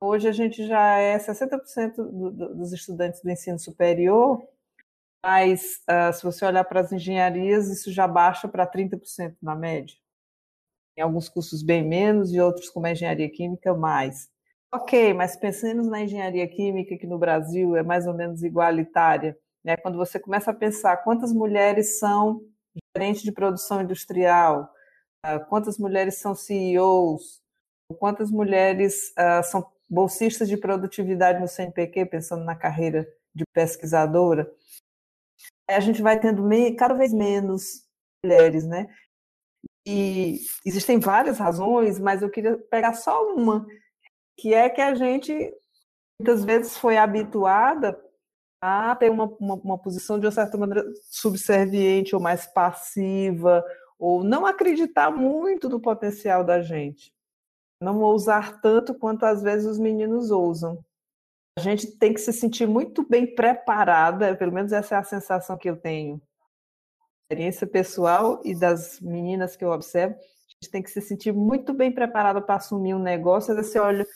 [0.00, 4.42] Hoje a gente já é 60% do, do, dos estudantes do ensino superior,
[5.22, 9.94] mas uh, se você olhar para as engenharias, isso já baixa para 30% na média.
[10.96, 14.30] Em alguns cursos bem menos e outros, como a engenharia química, mais.
[14.72, 19.76] Ok, mas pensando na engenharia química, que no Brasil é mais ou menos igualitária, né?
[19.76, 22.40] quando você começa a pensar quantas mulheres são
[22.96, 24.72] gerentes de produção industrial,
[25.26, 27.42] uh, quantas mulheres são CEOs,
[27.98, 34.48] quantas mulheres uh, são bolsistas de produtividade no CNPq, pensando na carreira de pesquisadora,
[35.68, 37.84] a gente vai tendo cada vez menos
[38.24, 38.88] mulheres, né?
[39.86, 43.66] E existem várias razões, mas eu queria pegar só uma,
[44.36, 45.54] que é que a gente
[46.20, 47.98] muitas vezes foi habituada
[48.62, 53.64] a ter uma, uma, uma posição de uma certa maneira subserviente ou mais passiva,
[53.98, 57.12] ou não acreditar muito no potencial da gente.
[57.82, 60.84] Não ousar tanto quanto às vezes os meninos ousam.
[61.58, 65.56] A gente tem que se sentir muito bem preparada, pelo menos essa é a sensação
[65.56, 66.20] que eu tenho.
[67.24, 70.16] Experiência pessoal e das meninas que eu observo,
[70.62, 73.54] gente tem que se sentir muito bem preparada para assumir um negócio.
[73.56, 74.06] Você olha,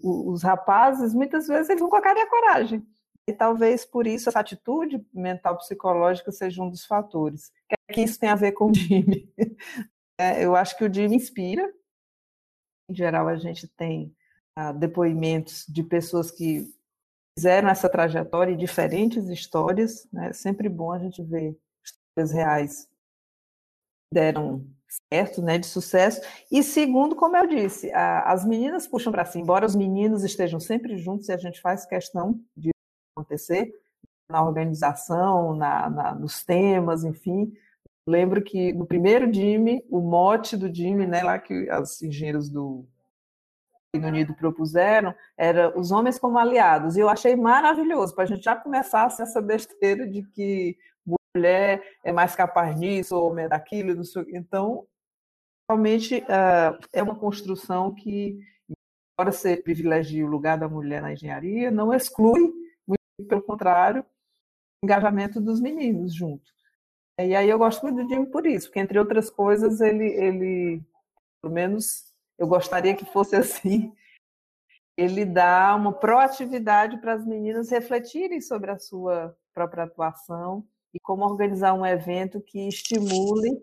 [0.00, 2.86] os rapazes, muitas vezes, eles vão com a cara e a coragem.
[3.28, 7.48] E talvez por isso essa atitude mental psicológica seja um dos fatores.
[7.48, 9.32] O que, é que isso tem a ver com o Jimmy?
[10.20, 11.72] É, eu acho que o Jimmy inspira.
[12.88, 14.14] Em geral, a gente tem
[14.54, 16.72] ah, depoimentos de pessoas que
[17.36, 20.06] fizeram essa trajetória e diferentes histórias.
[20.12, 20.28] Né?
[20.28, 22.88] É sempre bom a gente ver histórias reais
[24.12, 24.64] deram
[25.12, 26.20] certo, né, de sucesso.
[26.50, 30.60] E segundo, como eu disse, a, as meninas puxam para si, embora os meninos estejam
[30.60, 32.70] sempre juntos e a gente faz questão de
[33.16, 33.72] acontecer
[34.30, 37.52] na organização, na, na, nos temas, enfim.
[38.06, 42.86] Lembro que no primeiro Jimmy, o mote do Jimmy, né, lá que os engenheiros do
[43.94, 46.96] Reino Unido propuseram, era os homens como aliados.
[46.96, 50.76] E eu achei maravilhoso, para a gente já começar essa besteira de que
[51.34, 54.02] mulher é mais capaz disso ou é daquilo.
[54.28, 54.86] Então,
[55.68, 58.38] realmente ah, é uma construção que,
[59.18, 62.52] embora ser privilegie o lugar da mulher na engenharia, não exclui
[63.28, 64.04] pelo contrário,
[64.84, 66.52] engajamento dos meninos junto.
[67.18, 70.82] E aí eu gosto muito do Jimmy por isso, porque entre outras coisas ele, ele,
[71.40, 73.94] pelo menos eu gostaria que fosse assim,
[74.96, 81.24] ele dá uma proatividade para as meninas refletirem sobre a sua própria atuação e como
[81.24, 83.62] organizar um evento que estimule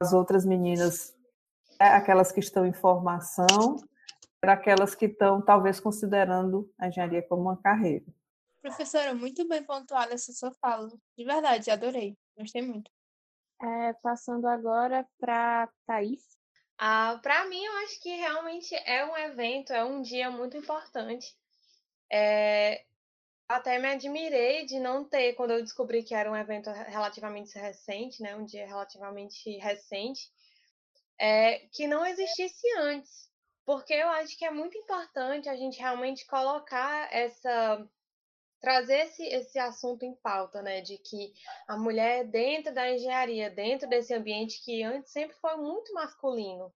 [0.00, 1.14] as outras meninas,
[1.80, 3.76] né, aquelas que estão em formação,
[4.40, 8.04] para aquelas que estão talvez considerando a engenharia como uma carreira.
[8.60, 10.88] Professora, muito bem pontuada essa sua fala.
[11.16, 12.16] De verdade, adorei.
[12.36, 12.90] Gostei muito.
[13.62, 16.22] É, passando agora para Thaís.
[16.78, 21.34] Ah, para mim, eu acho que realmente é um evento, é um dia muito importante.
[22.12, 22.84] É,
[23.48, 28.22] até me admirei de não ter, quando eu descobri que era um evento relativamente recente,
[28.22, 30.30] né, um dia relativamente recente,
[31.18, 33.30] é, que não existisse antes.
[33.64, 37.88] Porque eu acho que é muito importante a gente realmente colocar essa
[38.60, 40.80] trazer esse, esse assunto em pauta, né?
[40.80, 41.34] De que
[41.68, 46.72] a mulher dentro da engenharia, dentro desse ambiente que antes sempre foi muito masculino.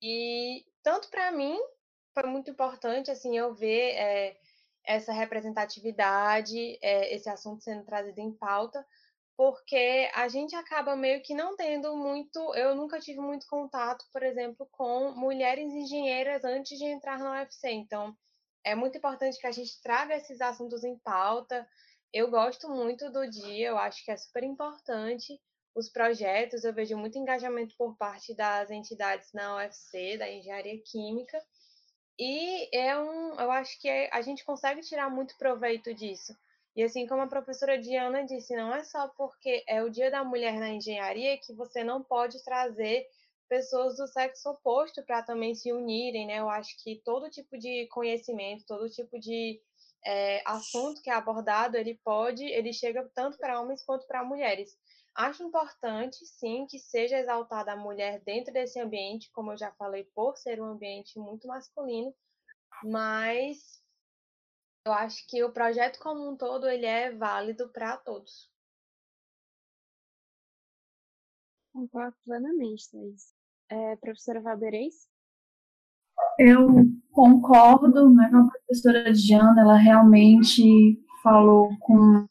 [0.00, 1.58] E tanto para mim
[2.14, 4.36] foi muito importante assim eu ver é,
[4.84, 8.84] essa representatividade, é, esse assunto sendo trazido em pauta,
[9.36, 12.54] porque a gente acaba meio que não tendo muito.
[12.54, 17.70] Eu nunca tive muito contato, por exemplo, com mulheres engenheiras antes de entrar na UFC.
[17.70, 18.16] Então,
[18.64, 21.66] é muito importante que a gente traga esses assuntos em pauta.
[22.12, 25.40] Eu gosto muito do dia, eu acho que é super importante
[25.74, 31.42] os projetos, eu vejo muito engajamento por parte das entidades na UFC, da engenharia química,
[32.18, 36.36] e é um, eu acho que é, a gente consegue tirar muito proveito disso.
[36.74, 40.24] E assim como a professora Diana disse, não é só porque é o Dia da
[40.24, 43.06] Mulher na Engenharia que você não pode trazer
[43.48, 46.38] pessoas do sexo oposto para também se unirem, né?
[46.38, 49.60] Eu acho que todo tipo de conhecimento, todo tipo de
[50.06, 54.74] é, assunto que é abordado, ele pode, ele chega tanto para homens quanto para mulheres.
[55.14, 60.04] Acho importante, sim, que seja exaltada a mulher dentro desse ambiente, como eu já falei,
[60.14, 62.14] por ser um ambiente muito masculino,
[62.82, 63.82] mas
[64.86, 68.50] eu acho que o projeto como um todo ele é válido para todos.
[71.72, 73.34] Concordo plenamente, Thaís.
[73.70, 75.08] É, professora Valdeirês?
[76.38, 76.68] Eu
[77.12, 82.26] concordo, né, com a professora Diana, ela realmente falou com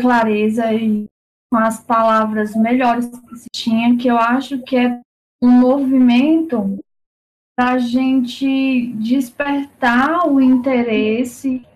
[0.00, 1.08] clareza e
[1.56, 5.00] com as palavras melhores que se tinha, que eu acho que é
[5.42, 6.78] um movimento
[7.56, 11.66] para a gente despertar o interesse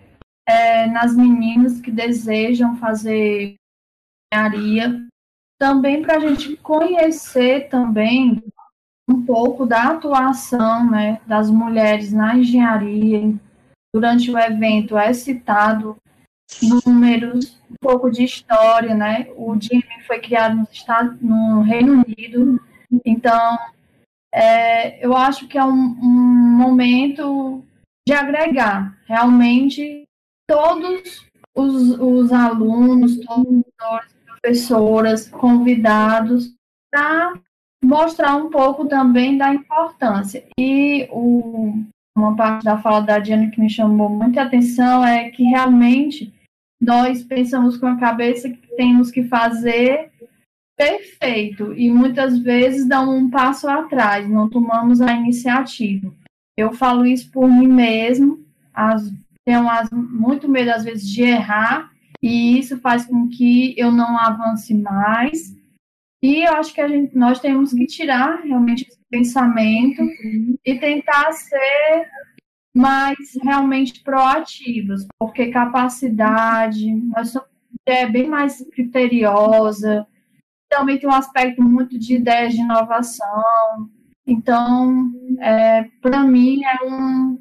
[0.47, 3.55] é, nas meninas que desejam fazer
[4.31, 5.03] engenharia,
[5.59, 8.39] também para a gente conhecer também
[9.09, 13.33] um pouco da atuação né, das mulheres na engenharia.
[13.95, 15.97] Durante o evento é citado
[16.61, 19.27] números, um pouco de história, né?
[19.35, 22.61] O DIME foi criado no, Estado, no Reino Unido,
[23.05, 23.57] então
[24.33, 27.71] é, eu acho que é um, um momento de
[28.11, 30.03] de agregar realmente
[30.47, 31.25] todos
[31.55, 33.63] os, os alunos, todos os
[34.25, 36.53] professoras, convidados,
[36.91, 37.33] para
[37.83, 40.43] mostrar um pouco também da importância.
[40.59, 41.73] E o,
[42.17, 46.33] uma parte da fala da Diana que me chamou muita atenção é que realmente
[46.81, 50.09] nós pensamos com a cabeça que temos que fazer
[50.75, 56.11] perfeito e muitas vezes damos um passo atrás, não tomamos a iniciativa.
[56.57, 59.13] Eu falo isso por mim mesmo, as,
[59.45, 64.17] tenho as, muito medo às vezes de errar e isso faz com que eu não
[64.17, 65.55] avance mais.
[66.23, 70.01] E eu acho que a gente, nós temos que tirar realmente esse pensamento
[70.65, 72.07] e tentar ser
[72.73, 76.87] mais realmente proativos, porque capacidade,
[77.25, 77.51] somos
[77.85, 80.05] é bem mais criteriosa,
[80.69, 83.89] também tem um aspecto muito de ideias de inovação.
[84.25, 87.39] Então, é, para mim, é um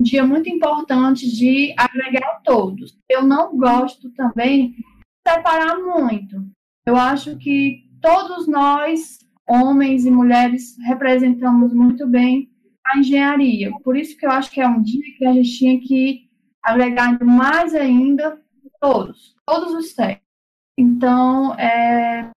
[0.00, 2.98] dia muito importante de agregar todos.
[3.08, 4.84] Eu não gosto também de
[5.26, 6.44] separar muito.
[6.84, 9.18] Eu acho que todos nós,
[9.48, 12.50] homens e mulheres, representamos muito bem
[12.86, 13.70] a engenharia.
[13.82, 16.28] Por isso que eu acho que é um dia que a gente tinha que
[16.62, 18.40] agregar mais ainda
[18.80, 20.22] todos, todos os técnicos.
[20.78, 22.30] Então, é,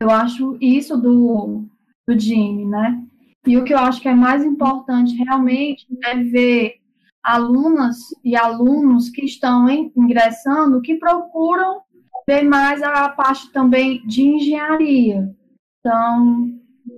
[0.00, 1.64] eu acho isso do,
[2.06, 3.02] do Jimmy, né?
[3.46, 6.76] E o que eu acho que é mais importante realmente é ver
[7.22, 11.82] alunas e alunos que estão ingressando que procuram
[12.26, 15.34] ver mais a parte também de engenharia.
[15.80, 16.50] Então,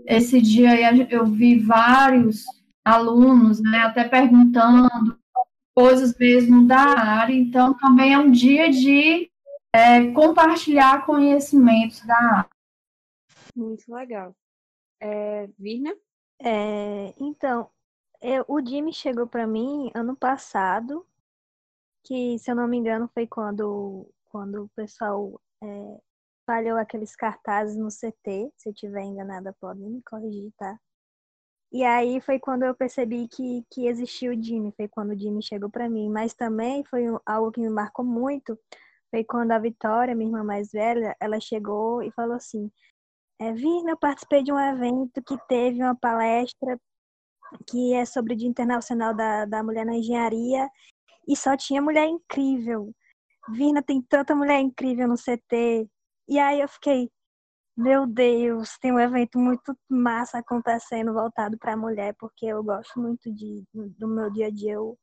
[0.06, 0.74] esse dia
[1.10, 2.44] eu vi vários
[2.84, 5.18] alunos, né, até perguntando
[5.74, 9.30] coisas mesmo da área, então também é um dia de
[9.72, 12.50] é, compartilhar conhecimentos da área.
[13.56, 14.34] Muito legal.
[15.00, 15.94] É, Virna?
[16.40, 17.70] É, então,
[18.20, 21.06] eu, o Jimmy chegou para mim ano passado,
[22.04, 26.00] que se eu não me engano foi quando, quando o pessoal é,
[26.46, 28.52] falhou aqueles cartazes no CT.
[28.56, 30.78] Se eu tiver enganada, podem me corrigir, tá?
[31.74, 35.42] E aí foi quando eu percebi que, que existia o Jimmy, foi quando o Jimmy
[35.42, 36.08] chegou para mim.
[36.08, 38.56] Mas também foi algo que me marcou muito,
[39.10, 42.70] foi quando a Vitória, minha irmã mais velha, ela chegou e falou assim,
[43.40, 46.78] é, Virna, eu participei de um evento que teve uma palestra
[47.68, 50.70] que é sobre o Dia Internacional da, da Mulher na Engenharia
[51.26, 52.92] e só tinha mulher incrível.
[53.48, 55.88] Virna, tem tanta mulher incrível no CT.
[56.28, 57.10] E aí eu fiquei,
[57.76, 63.00] meu Deus, tem um evento muito massa acontecendo voltado para a mulher, porque eu gosto
[63.00, 64.74] muito de, do meu dia a dia.
[64.74, 64.96] Eu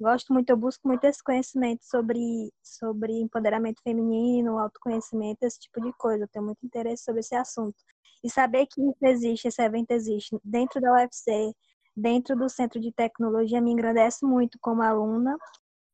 [0.00, 5.92] gosto muito, eu busco muito esse conhecimento sobre, sobre empoderamento feminino, autoconhecimento, esse tipo de
[5.94, 6.24] coisa.
[6.24, 7.76] Eu tenho muito interesse sobre esse assunto.
[8.24, 11.52] E saber que isso existe, esse evento existe dentro da UFC,
[11.96, 15.36] dentro do Centro de Tecnologia, me engrandece muito como aluna,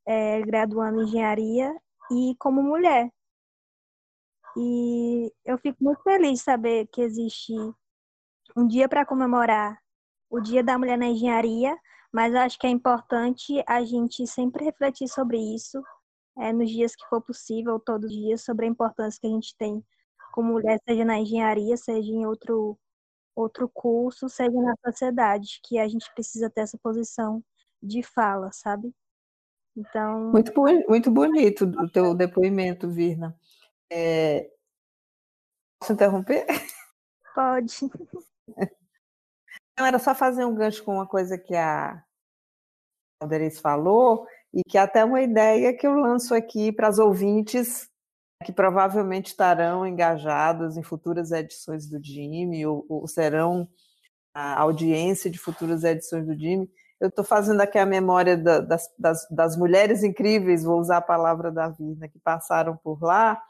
[0.06, 1.72] é, graduando em engenharia
[2.10, 3.10] e como mulher,
[4.56, 7.54] e eu fico muito feliz de saber que existe
[8.56, 9.78] um dia para comemorar
[10.28, 11.76] o Dia da Mulher na Engenharia,
[12.12, 15.82] mas acho que é importante a gente sempre refletir sobre isso,
[16.38, 19.54] é, nos dias que for possível, todos os dias, sobre a importância que a gente
[19.56, 19.84] tem
[20.32, 22.78] como mulher, seja na engenharia, seja em outro,
[23.36, 27.44] outro curso, seja na sociedade, que a gente precisa ter essa posição
[27.82, 28.94] de fala, sabe?
[29.76, 30.30] Então.
[30.30, 30.52] Muito,
[30.88, 33.36] muito bonito o teu depoimento, Virna.
[33.94, 34.50] É...
[35.78, 36.46] Posso interromper?
[37.34, 37.74] Pode.
[39.78, 42.02] Não, era só fazer um gancho com uma coisa que a
[43.20, 47.90] Alderice falou, e que é até uma ideia que eu lanço aqui para as ouvintes
[48.44, 53.68] que provavelmente estarão engajadas em futuras edições do DIME, ou, ou serão
[54.34, 56.68] a audiência de futuras edições do DIME.
[57.00, 61.02] Eu estou fazendo aqui a memória da, das, das, das, mulheres incríveis, vou usar a
[61.02, 63.40] palavra da Virna, que passaram por lá,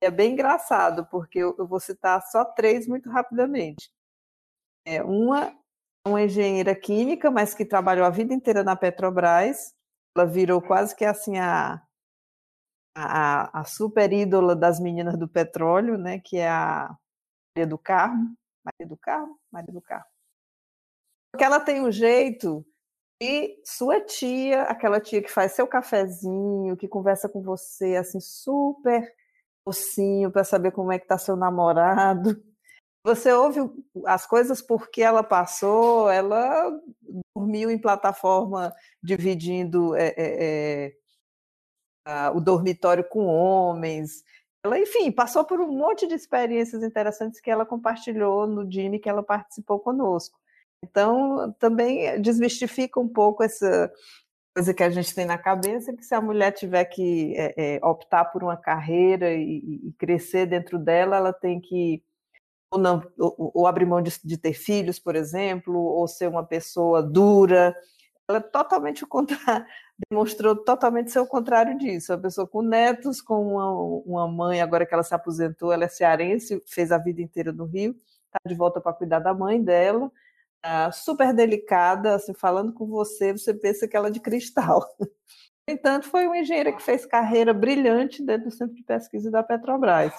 [0.00, 3.90] é bem engraçado, porque eu, vou citar só três muito rapidamente.
[4.84, 5.54] É, uma
[6.06, 9.74] uma engenheira química, mas que trabalhou a vida inteira na Petrobras.
[10.16, 11.82] Ela virou quase que assim a,
[12.96, 16.18] a, a super ídola das meninas do petróleo, né?
[16.18, 16.96] Que é a
[17.54, 18.34] Maria do Carmo.
[18.64, 19.38] Maria do Carmo?
[19.52, 20.06] Maria do Carmo.
[21.32, 22.66] Porque ela tem um jeito
[23.22, 29.14] e sua tia, aquela tia que faz seu cafezinho, que conversa com você assim super
[29.66, 32.42] docinho para saber como é que está seu namorado.
[33.04, 33.60] Você ouve
[34.04, 36.70] as coisas porque ela passou, ela
[37.34, 40.92] dormiu em plataforma dividindo é, é,
[42.06, 44.22] é, o dormitório com homens.
[44.62, 49.08] Ela, enfim, passou por um monte de experiências interessantes que ela compartilhou no Jimmy que
[49.08, 50.38] ela participou conosco.
[50.84, 53.90] Então, também desmistifica um pouco essa,
[54.54, 57.86] coisa que a gente tem na cabeça que se a mulher tiver que é, é,
[57.86, 62.02] optar por uma carreira e, e, crescer dentro dela, ela tem que
[62.70, 66.44] ou, não, ou, ou abrir mão de, de, ter filhos, por exemplo, ou ser uma
[66.44, 67.74] pessoa dura.
[68.28, 69.66] Ela é totalmente o contrário,
[70.10, 72.12] demonstrou totalmente ser o contrário disso.
[72.12, 73.72] Uma pessoa com netos, com uma,
[74.06, 77.64] uma mãe, agora que ela se aposentou, ela é cearense, fez a vida inteira no
[77.64, 77.96] Rio,
[78.26, 80.10] está de volta para cuidar da mãe dela,
[80.92, 84.84] super delicada, assim, falando com você, você pensa que ela é de cristal.
[85.68, 89.40] No entanto, foi uma engenheira que fez carreira brilhante dentro do Centro de Pesquisa da
[89.40, 90.12] Petrobras.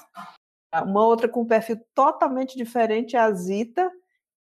[0.85, 3.91] Uma outra com um perfil totalmente diferente é a Zita,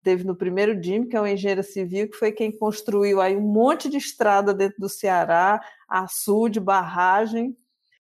[0.02, 3.42] teve no primeiro DIM, que é uma engenheira civil, que foi quem construiu aí um
[3.42, 7.54] monte de estrada dentro do Ceará, açude, barragem.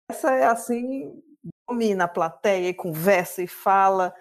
[0.09, 1.23] Essa é assim,
[1.69, 4.13] domina a plateia, conversa e fala,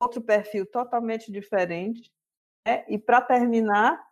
[0.00, 2.10] outro perfil totalmente diferente.
[2.66, 2.84] Né?
[2.88, 4.04] E para terminar,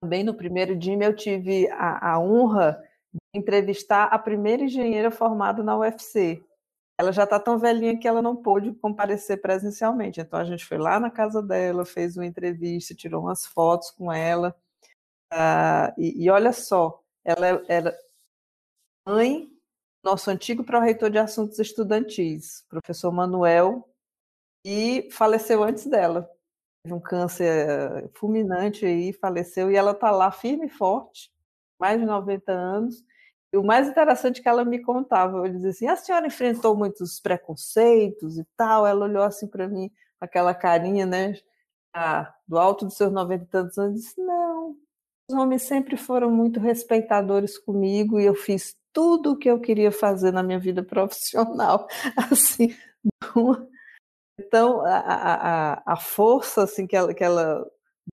[0.00, 2.80] também no primeiro DIM eu tive a, a honra
[3.12, 6.42] de entrevistar a primeira engenheira formada na UFC,
[6.98, 10.20] ela já está tão velhinha que ela não pôde comparecer presencialmente.
[10.20, 14.12] Então a gente foi lá na casa dela, fez uma entrevista, tirou umas fotos com
[14.12, 14.54] ela.
[15.32, 17.96] Uh, e, e, olha só, ela era
[19.06, 19.48] mãe
[20.04, 23.88] nosso antigo pró-reitor de assuntos estudantis, professor Manuel,
[24.64, 26.30] e faleceu antes dela.
[26.82, 31.30] Teve um câncer fulminante aí, faleceu, e ela está lá firme e forte,
[31.78, 33.04] mais de 90 anos,
[33.52, 36.76] e o mais interessante é que ela me contava, eu dizia assim, a senhora enfrentou
[36.76, 41.34] muitos preconceitos e tal, ela olhou assim para mim, aquela carinha, né,
[42.46, 44.76] do alto dos seus 90 e tantos anos, disse, não,
[45.28, 49.92] os homens sempre foram muito respeitadores comigo e eu fiz tudo o que eu queria
[49.92, 51.88] fazer na minha vida profissional,
[52.30, 52.74] assim,
[54.46, 57.64] então a, a, a força assim que ela, que ela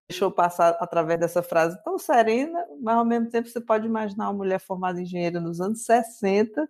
[0.08, 4.38] deixou passar através dessa frase tão serena, mas ao mesmo tempo você pode imaginar uma
[4.38, 6.68] mulher formada em engenheiro nos anos 60,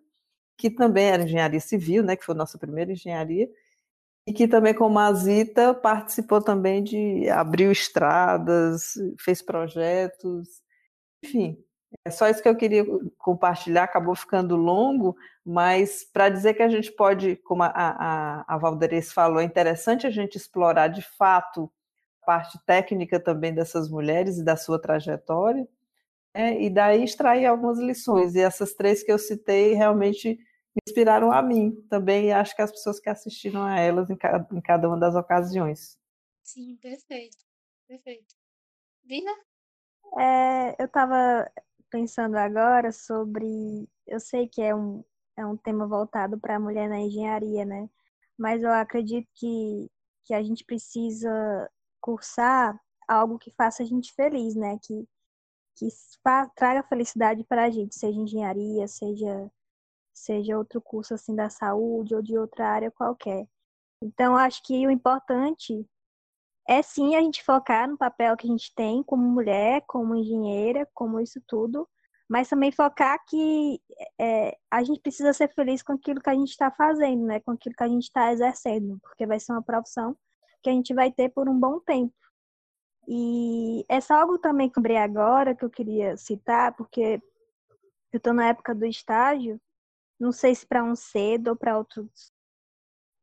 [0.58, 3.48] que também era engenharia civil, né, que foi a nossa primeira engenharia,
[4.26, 10.48] e que também, como a Zita, participou também de abriu estradas, fez projetos,
[11.24, 11.64] enfim.
[12.04, 12.84] É só isso que eu queria
[13.16, 18.58] compartilhar, acabou ficando longo, mas para dizer que a gente pode, como a, a, a
[18.58, 21.70] Valderes falou, é interessante a gente explorar de fato
[22.26, 25.66] parte técnica também dessas mulheres e da sua trajetória,
[26.34, 26.60] né?
[26.60, 28.34] e daí extrair algumas lições.
[28.34, 32.60] E essas três que eu citei realmente me inspiraram a mim também, e acho que
[32.60, 35.98] as pessoas que assistiram a elas em cada, em cada uma das ocasiões.
[36.42, 37.38] Sim, perfeito,
[37.86, 38.34] perfeito.
[39.04, 39.32] Vina?
[40.18, 41.50] É, eu estava
[41.90, 43.88] pensando agora sobre.
[44.06, 45.04] Eu sei que é um,
[45.36, 47.88] é um tema voltado para a mulher na engenharia, né?
[48.36, 49.90] Mas eu acredito que,
[50.24, 51.70] que a gente precisa
[52.00, 54.78] cursar algo que faça a gente feliz, né?
[54.82, 55.08] Que,
[55.76, 55.88] que
[56.54, 59.50] traga felicidade para a gente, seja engenharia, seja,
[60.12, 63.46] seja outro curso assim da saúde ou de outra área qualquer.
[64.02, 65.84] Então, acho que o importante
[66.68, 70.86] é sim a gente focar no papel que a gente tem como mulher, como engenheira,
[70.92, 71.88] como isso tudo,
[72.28, 73.80] mas também focar que
[74.20, 77.40] é, a gente precisa ser feliz com aquilo que a gente está fazendo, né?
[77.40, 80.14] Com aquilo que a gente está exercendo, porque vai ser uma profissão
[80.62, 82.14] que a gente vai ter por um bom tempo.
[83.08, 87.18] E é só algo também que eu lembrei agora que eu queria citar, porque
[88.12, 89.58] eu estou na época do estágio,
[90.20, 92.30] não sei se para um cedo ou para outros,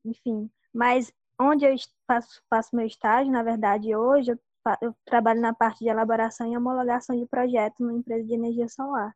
[0.03, 1.75] enfim, mas onde eu
[2.07, 4.39] faço, faço meu estágio, na verdade, hoje eu,
[4.81, 9.13] eu trabalho na parte de elaboração e homologação de projetos numa empresa de energia solar.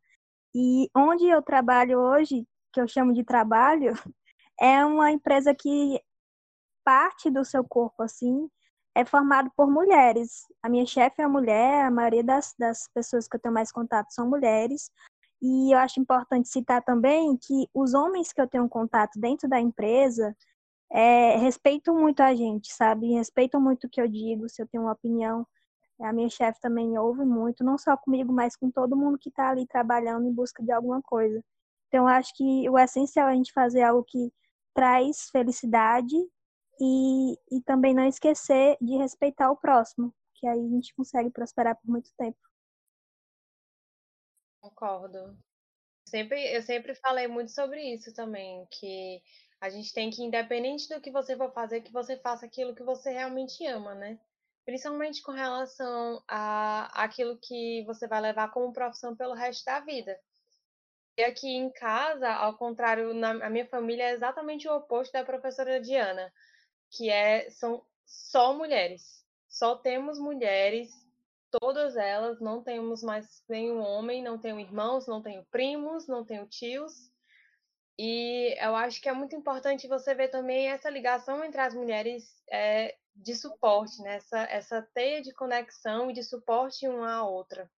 [0.54, 3.94] E onde eu trabalho hoje, que eu chamo de trabalho,
[4.60, 6.02] é uma empresa que
[6.84, 8.50] parte do seu corpo, assim,
[8.96, 10.46] é formado por mulheres.
[10.62, 14.12] A minha chefe é mulher, a maioria das, das pessoas que eu tenho mais contato
[14.12, 14.92] são mulheres.
[15.42, 19.60] E eu acho importante citar também que os homens que eu tenho contato dentro da
[19.60, 20.36] empresa
[20.92, 23.14] é, respeitam muito a gente, sabe?
[23.14, 25.46] Respeitam muito o que eu digo, se eu tenho uma opinião.
[26.02, 29.50] A minha chefe também ouve muito, não só comigo, mas com todo mundo que está
[29.50, 31.44] ali trabalhando em busca de alguma coisa.
[31.88, 34.32] Então, acho que o essencial é a gente fazer algo que
[34.74, 36.16] traz felicidade
[36.80, 41.76] e, e também não esquecer de respeitar o próximo, que aí a gente consegue prosperar
[41.76, 42.38] por muito tempo.
[44.62, 45.38] Concordo.
[46.08, 49.22] Sempre, eu sempre falei muito sobre isso também, que
[49.62, 52.84] a gente tem que, independente do que você for fazer, que você faça aquilo que
[52.84, 54.20] você realmente ama, né?
[54.66, 60.20] Principalmente com relação a aquilo que você vai levar como profissão pelo resto da vida.
[61.18, 65.24] E aqui em casa, ao contrário, na a minha família é exatamente o oposto da
[65.26, 66.32] professora Diana
[66.90, 69.24] que é são só mulheres.
[69.48, 70.90] Só temos mulheres
[71.52, 76.46] todas elas, não temos mais nenhum homem, não tenho irmãos, não tenho primos, não tenho
[76.48, 77.09] tios.
[78.02, 82.42] E eu acho que é muito importante você ver também essa ligação entre as mulheres
[82.50, 84.16] é, de suporte, né?
[84.16, 87.70] essa, essa teia de conexão e de suporte uma à outra.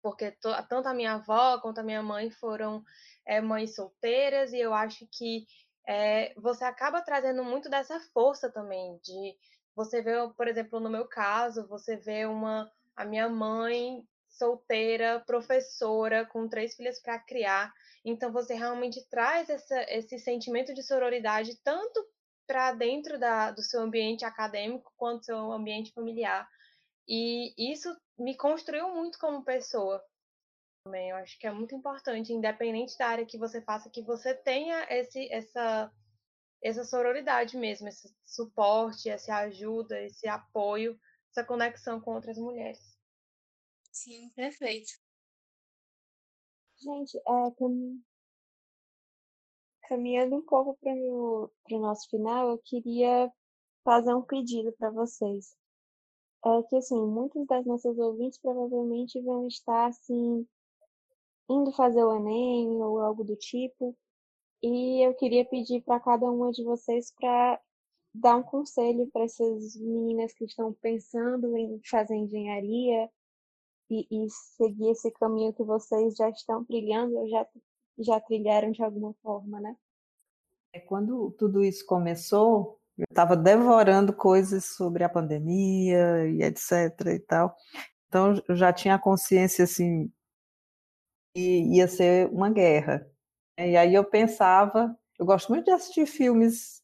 [0.00, 2.84] Porque to, tanto a minha avó quanto a minha mãe foram
[3.26, 5.44] é, mães solteiras, e eu acho que
[5.84, 9.36] é, você acaba trazendo muito dessa força também, de
[9.74, 14.06] você ver, por exemplo, no meu caso, você vê uma a minha mãe
[14.38, 17.72] solteira, professora, com três filhas para criar.
[18.04, 22.06] Então, você realmente traz essa, esse sentimento de sororidade tanto
[22.46, 26.48] para dentro da, do seu ambiente acadêmico quanto seu ambiente familiar.
[27.06, 30.02] E isso me construiu muito como pessoa
[30.84, 31.10] também.
[31.10, 34.86] Eu acho que é muito importante, independente da área que você faça, que você tenha
[34.90, 35.92] esse, essa,
[36.62, 40.98] essa sororidade mesmo, esse suporte, essa ajuda, esse apoio,
[41.30, 42.87] essa conexão com outras mulheres.
[43.98, 44.92] Sim, perfeito.
[46.76, 48.00] Gente, é, cam...
[49.88, 53.28] caminhando um pouco para o nosso final, eu queria
[53.82, 55.56] fazer um pedido para vocês.
[56.46, 60.46] É que, assim, muitos das nossas ouvintes provavelmente vão estar, assim,
[61.50, 63.96] indo fazer o Enem ou algo do tipo,
[64.62, 67.60] e eu queria pedir para cada uma de vocês para
[68.14, 73.10] dar um conselho para essas meninas que estão pensando em fazer engenharia
[73.90, 77.46] e, e seguir esse caminho que vocês já estão trilhando ou já,
[77.98, 79.76] já trilharam de alguma forma, né?
[80.72, 87.18] É, quando tudo isso começou, eu estava devorando coisas sobre a pandemia e etc e
[87.20, 87.56] tal.
[88.08, 90.10] Então, eu já tinha a consciência, assim,
[91.34, 93.06] que ia ser uma guerra.
[93.58, 96.82] E aí eu pensava, eu gosto muito de assistir filmes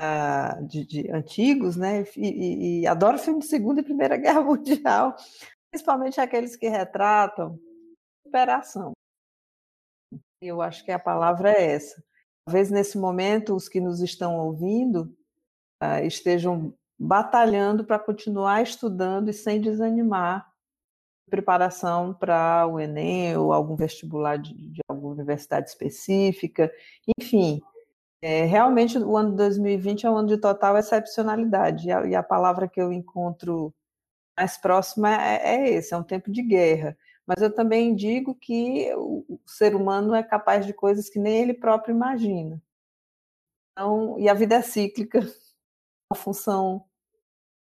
[0.00, 2.04] uh, de, de, antigos, né?
[2.16, 5.16] E, e, e, adoro filmes de Segunda e Primeira Guerra Mundial
[5.70, 7.58] principalmente aqueles que retratam
[8.24, 8.92] superação.
[10.42, 12.02] Eu acho que a palavra é essa.
[12.46, 15.14] Talvez nesse momento os que nos estão ouvindo
[15.82, 20.50] uh, estejam batalhando para continuar estudando e sem desanimar
[21.30, 26.70] preparação para o Enem ou algum vestibular de, de alguma universidade específica,
[27.18, 27.62] enfim,
[28.20, 32.14] é, realmente o ano de 2020 é um ano de total excepcionalidade e a, e
[32.14, 33.72] a palavra que eu encontro
[34.40, 36.96] mais próxima é, é esse, é um tempo de guerra.
[37.26, 41.54] Mas eu também digo que o ser humano é capaz de coisas que nem ele
[41.54, 42.60] próprio imagina.
[43.72, 45.20] Então, e a vida é cíclica,
[46.10, 46.84] uma função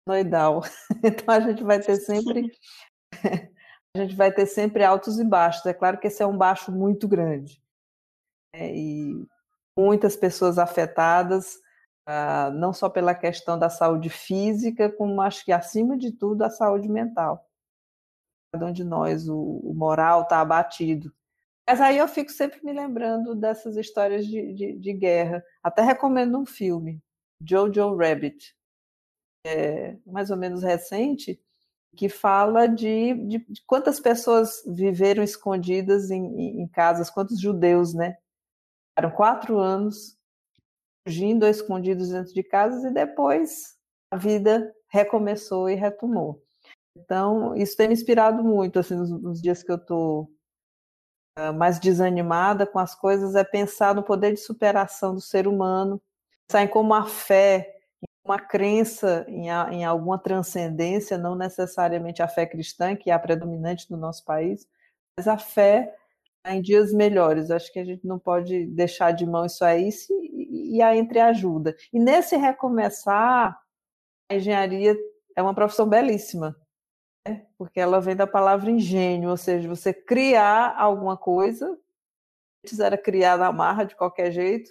[0.07, 0.63] noidal.
[1.03, 2.51] Então a gente vai ter sempre
[3.95, 5.67] a gente vai ter sempre altos e baixos.
[5.67, 7.61] É claro que esse é um baixo muito grande.
[8.55, 9.27] É, e
[9.77, 11.59] muitas pessoas afetadas,
[12.11, 16.49] ah, não só pela questão da saúde física, como acho que acima de tudo a
[16.49, 17.47] saúde mental.
[18.51, 21.15] Cada um de nós, o, o moral está abatido.
[21.69, 25.45] Mas aí eu fico sempre me lembrando dessas histórias de, de, de guerra.
[25.63, 26.99] Até recomendo um filme,
[27.47, 28.57] Jojo Rabbit,
[29.47, 31.39] é, mais ou menos recente,
[31.95, 37.93] que fala de, de, de, quantas pessoas viveram escondidas em, em, em casas, quantos judeus,
[37.93, 38.17] né?
[38.97, 40.18] Eram quatro anos
[41.09, 43.79] fugindo escondidos dentro de casas e depois
[44.11, 46.43] a vida recomeçou e retomou.
[46.95, 50.31] Então, isso tem me inspirado muito, assim, nos, nos dias que eu estou
[51.35, 55.99] ah, mais desanimada com as coisas, é pensar no poder de superação do ser humano,
[56.47, 57.75] pensar em como a fé,
[58.23, 63.19] uma crença em, a, em alguma transcendência, não necessariamente a fé cristã, que é a
[63.19, 64.69] predominante no nosso país,
[65.17, 65.95] mas a fé
[66.47, 67.51] em dias melhores.
[67.51, 70.13] Acho que a gente não pode deixar de mão isso aí se,
[70.59, 71.77] e a entreajuda.
[71.93, 73.59] E nesse recomeçar,
[74.31, 74.97] a engenharia
[75.37, 76.57] é uma profissão belíssima,
[77.27, 77.47] né?
[77.57, 81.79] porque ela vem da palavra engenho, ou seja, você criar alguma coisa,
[82.65, 84.71] antes era criar na marra de qualquer jeito,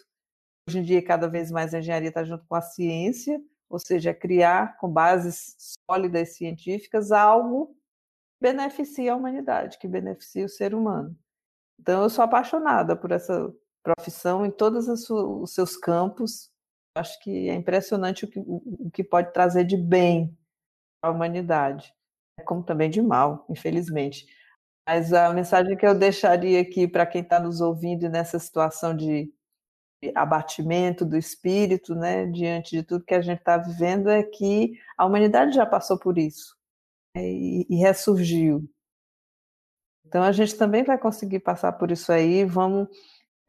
[0.68, 4.14] hoje em dia cada vez mais a engenharia está junto com a ciência, ou seja,
[4.14, 5.55] criar com bases
[5.89, 11.18] sólidas científicas algo que beneficia a humanidade, que beneficia o ser humano.
[11.80, 13.53] Então, eu sou apaixonada por essa
[13.88, 16.51] profissão em todos os seus campos.
[16.95, 20.35] Acho que é impressionante o que, o que pode trazer de bem
[21.01, 21.93] à humanidade,
[22.45, 24.26] como também de mal, infelizmente.
[24.85, 29.31] Mas a mensagem que eu deixaria aqui para quem está nos ouvindo nessa situação de
[30.15, 35.05] abatimento do espírito, né, diante de tudo que a gente está vivendo, é que a
[35.05, 36.55] humanidade já passou por isso
[37.15, 38.69] né, e, e ressurgiu.
[40.05, 42.45] Então a gente também vai conseguir passar por isso aí.
[42.45, 42.88] Vamos,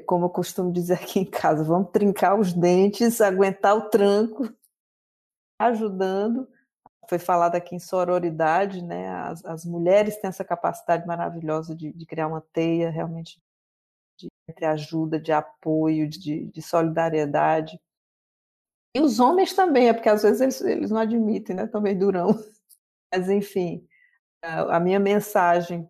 [0.05, 4.49] como eu costumo dizer aqui em casa, vamos trincar os dentes, aguentar o tranco,
[5.61, 6.49] ajudando
[7.09, 9.09] foi falado aqui em sororidade, né?
[9.09, 13.41] As, as mulheres têm essa capacidade maravilhosa de, de criar uma teia realmente
[14.19, 17.81] de, de ajuda, de apoio, de, de, solidariedade.
[18.95, 21.67] E os homens também, é porque às vezes eles, eles não admitem, né?
[21.67, 22.29] Também durão.
[23.13, 23.89] Mas, enfim,
[24.43, 25.89] a minha mensagem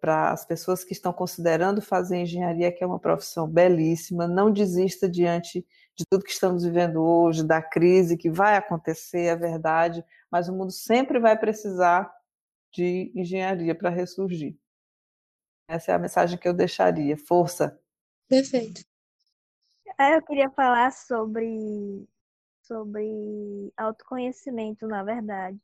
[0.00, 5.08] para as pessoas que estão considerando fazer engenharia, que é uma profissão belíssima, não desista
[5.08, 5.66] diante
[5.96, 10.52] de tudo que estamos vivendo hoje, da crise que vai acontecer, é verdade, mas o
[10.52, 12.12] mundo sempre vai precisar
[12.72, 14.56] de engenharia para ressurgir.
[15.68, 17.16] Essa é a mensagem que eu deixaria.
[17.16, 17.78] Força!
[18.28, 18.82] Perfeito.
[19.98, 22.06] É, eu queria falar sobre,
[22.62, 25.58] sobre autoconhecimento, na verdade.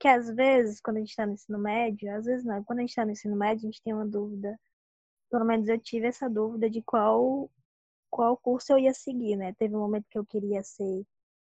[0.00, 2.82] Que às vezes, quando a gente está no ensino médio, às vezes não, quando a
[2.82, 4.58] gente está no ensino médio, a gente tem uma dúvida.
[5.30, 7.50] Pelo menos eu tive essa dúvida de qual,
[8.10, 9.54] qual curso eu ia seguir, né?
[9.54, 11.06] Teve um momento que eu queria ser,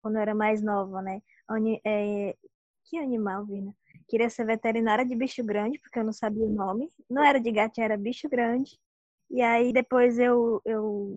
[0.02, 1.22] quando eu era mais nova, né?
[1.86, 2.36] É,
[2.86, 3.76] que animal, Vina?
[4.08, 6.92] Queria ser veterinária de bicho grande, porque eu não sabia o nome.
[7.10, 8.80] Não era de gatinha, era bicho grande.
[9.30, 11.16] E aí depois eu, eu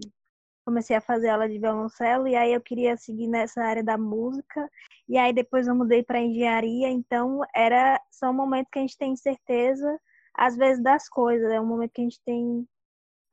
[0.66, 4.68] comecei a fazer aula de violoncelo e aí eu queria seguir nessa área da música
[5.08, 8.98] e aí depois eu mudei para engenharia então era só um momento que a gente
[8.98, 10.00] tem certeza
[10.34, 12.68] às vezes das coisas é um momento que a gente tem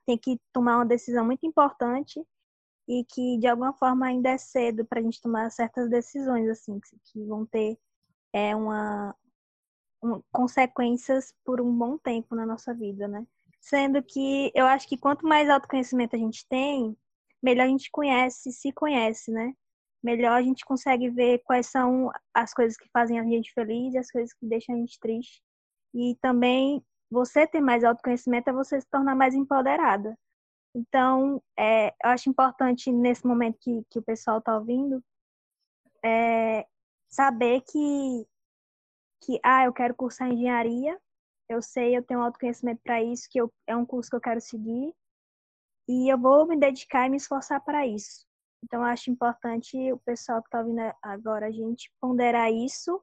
[0.05, 2.23] tem que tomar uma decisão muito importante
[2.87, 6.79] e que de alguma forma ainda é cedo para a gente tomar certas decisões assim
[6.79, 7.79] que, que vão ter
[8.31, 9.15] é uma
[10.03, 13.25] um, consequências por um bom tempo na nossa vida né?
[13.59, 16.95] Sendo que eu acho que quanto mais autoconhecimento a gente tem
[17.43, 19.53] melhor a gente conhece, se conhece, né?
[20.01, 23.97] Melhor a gente consegue ver quais são as coisas que fazem a gente feliz e
[23.97, 25.41] as coisas que deixam a gente triste.
[25.93, 30.17] E também você ter mais autoconhecimento é você se tornar mais empoderada.
[30.75, 35.03] Então, é, eu acho importante nesse momento que, que o pessoal está ouvindo
[36.03, 36.65] é,
[37.09, 38.27] saber que,
[39.21, 40.99] que, ah, eu quero cursar engenharia,
[41.47, 44.41] eu sei, eu tenho autoconhecimento para isso, que eu, é um curso que eu quero
[44.41, 44.93] seguir,
[45.87, 48.25] e eu vou me dedicar e me esforçar para isso.
[48.63, 53.01] Então, acho importante o pessoal que está ouvindo agora a gente ponderar isso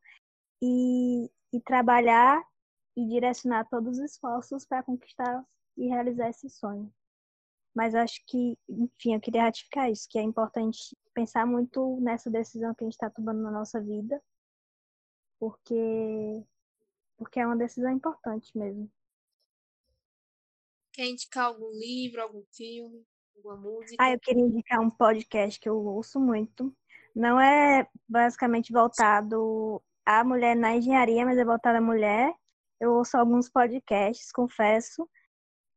[0.62, 2.42] e, e trabalhar
[2.96, 5.44] e direcionar todos os esforços para conquistar
[5.76, 6.92] e realizar esse sonho.
[7.74, 12.74] Mas acho que, enfim, eu queria ratificar isso, que é importante pensar muito nessa decisão
[12.74, 14.20] que a gente está tomando na nossa vida,
[15.38, 16.44] porque,
[17.16, 18.90] porque é uma decisão importante mesmo.
[20.92, 23.04] Quer indicar algum livro, algum filme,
[23.36, 23.96] alguma música?
[23.98, 26.74] Ah, eu queria indicar um podcast que eu ouço muito.
[27.14, 32.34] Não é basicamente voltado à mulher na engenharia, mas é voltado à mulher.
[32.80, 35.08] Eu ouço alguns podcasts, confesso.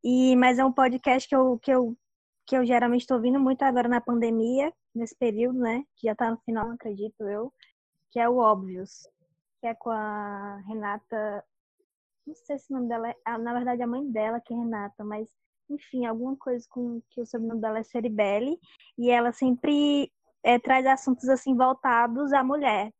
[0.03, 1.97] E, mas é um podcast que eu, que eu,
[2.45, 5.83] que eu geralmente estou ouvindo muito agora na pandemia, nesse período, né?
[5.95, 7.53] Que já está no final, acredito eu.
[8.11, 9.07] Que é o Óbvios.
[9.61, 11.43] Que é com a Renata
[12.25, 13.37] não sei se o nome dela é.
[13.37, 15.29] Na verdade, a mãe dela, que é Renata, mas
[15.69, 18.59] enfim, alguma coisa com que o sobrenome dela é Ceribelli.
[18.97, 20.11] E ela sempre
[20.43, 22.91] é, traz assuntos assim voltados à mulher,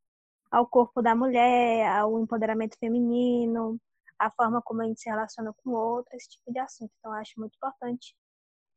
[0.52, 3.80] ao corpo da mulher, ao empoderamento feminino,
[4.20, 6.92] a forma como a gente se relaciona com outra, esse tipo de assunto.
[7.00, 8.16] Então, acho muito importante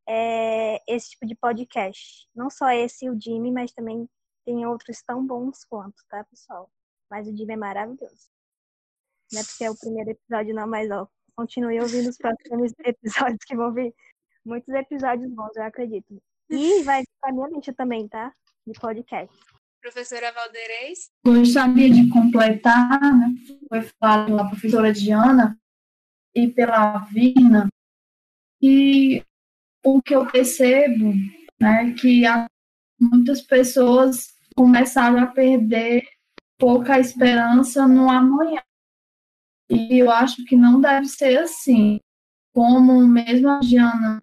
[0.09, 2.29] é, esse tipo de podcast.
[2.35, 4.09] Não só esse, o Jimmy, mas também
[4.45, 6.71] tem outros tão bons quanto, tá, pessoal?
[7.11, 8.36] Mas o Jimmy é maravilhoso
[9.33, 9.43] né?
[9.45, 13.73] Porque é o primeiro episódio, não, mas ó, continue ouvindo os próximos episódios que vão
[13.73, 13.95] vir
[14.45, 16.23] muitos episódios bons, eu acredito.
[16.49, 18.33] E vai para minha mente também, tá?
[18.67, 19.35] De podcast.
[19.83, 21.11] Professora Valdeirês?
[21.25, 23.35] Gostaria de completar, né?
[23.69, 25.59] Foi falado pela professora Diana
[26.35, 27.69] e pela Vina,
[28.61, 29.25] que
[29.85, 31.13] o que eu percebo,
[31.61, 32.23] né, que
[33.01, 36.03] muitas pessoas começaram a perder
[36.59, 38.61] pouca esperança no amanhã.
[39.69, 42.01] E eu acho que não deve ser assim.
[42.53, 44.23] Como mesmo a Diana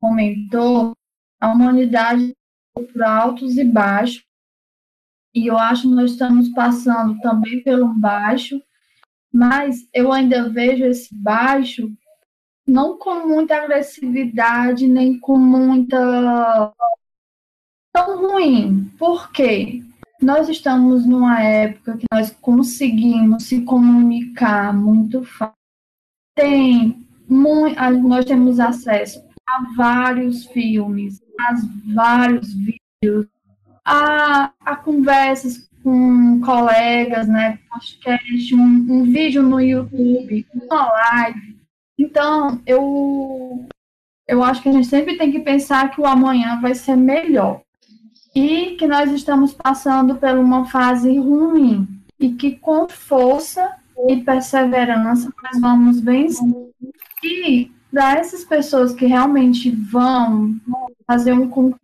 [0.00, 0.96] comentou,
[1.40, 2.34] a humanidade
[2.74, 4.24] por altos e baixos.
[5.34, 8.62] E eu acho que nós estamos passando também pelo baixo,
[9.32, 11.90] mas eu ainda vejo esse baixo
[12.66, 16.72] não com muita agressividade, nem com muita.
[17.92, 18.90] tão ruim.
[18.98, 19.82] Por quê?
[20.22, 25.54] Nós estamos numa época que nós conseguimos se comunicar muito fácil.
[26.36, 31.54] Tem muito, nós temos acesso a vários filmes, a
[31.94, 33.26] vários vídeos,
[33.84, 41.58] a, a conversas com colegas, né, podcast, um, um vídeo no YouTube, uma live.
[41.98, 43.66] Então, eu
[44.28, 47.60] eu acho que a gente sempre tem que pensar que o amanhã vai ser melhor
[48.34, 51.88] e que nós estamos passando por uma fase ruim.
[52.18, 53.76] e que com força
[54.08, 56.48] e perseverança nós vamos vencer.
[57.24, 60.54] E para essas pessoas que realmente vão
[61.04, 61.80] fazer um concurso,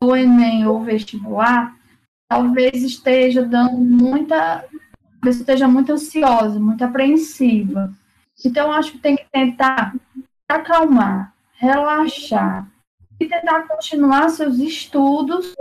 [0.00, 1.76] ou Enem ou vestibular,
[2.28, 4.64] talvez esteja dando muita,
[5.14, 7.92] talvez esteja muito ansiosa, muito apreensiva.
[8.44, 9.96] Então, acho que tem que tentar
[10.48, 12.68] acalmar, relaxar
[13.18, 15.54] e tentar continuar seus estudos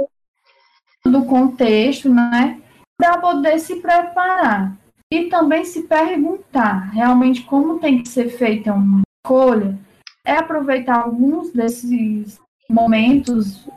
[1.06, 2.62] do contexto, né,
[2.98, 4.76] para poder se preparar
[5.12, 9.78] e também se perguntar realmente como tem que ser feita uma escolha,
[10.26, 13.68] é aproveitar alguns desses momentos,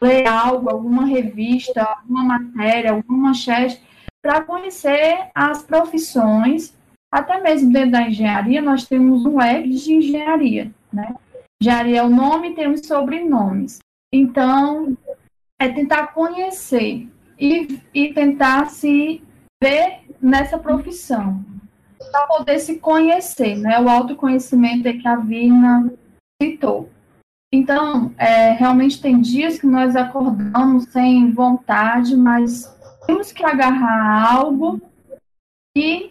[0.00, 3.80] ler algo, alguma revista, alguma matéria, alguma manchete,
[4.22, 6.74] para conhecer as profissões,
[7.10, 11.14] até mesmo dentro da engenharia, nós temos um leque de engenharia, né?
[11.60, 13.78] Engenharia é o nome, temos sobrenomes.
[14.12, 14.96] Então,
[15.58, 17.08] é tentar conhecer
[17.38, 19.22] e, e tentar se
[19.62, 21.44] ver nessa profissão,
[22.12, 23.80] para poder se conhecer, né?
[23.80, 25.92] O autoconhecimento é que a Vina
[26.40, 26.90] citou.
[27.52, 32.74] Então, é, realmente tem dias que nós acordamos sem vontade, mas
[33.06, 34.80] temos que agarrar algo
[35.76, 36.10] e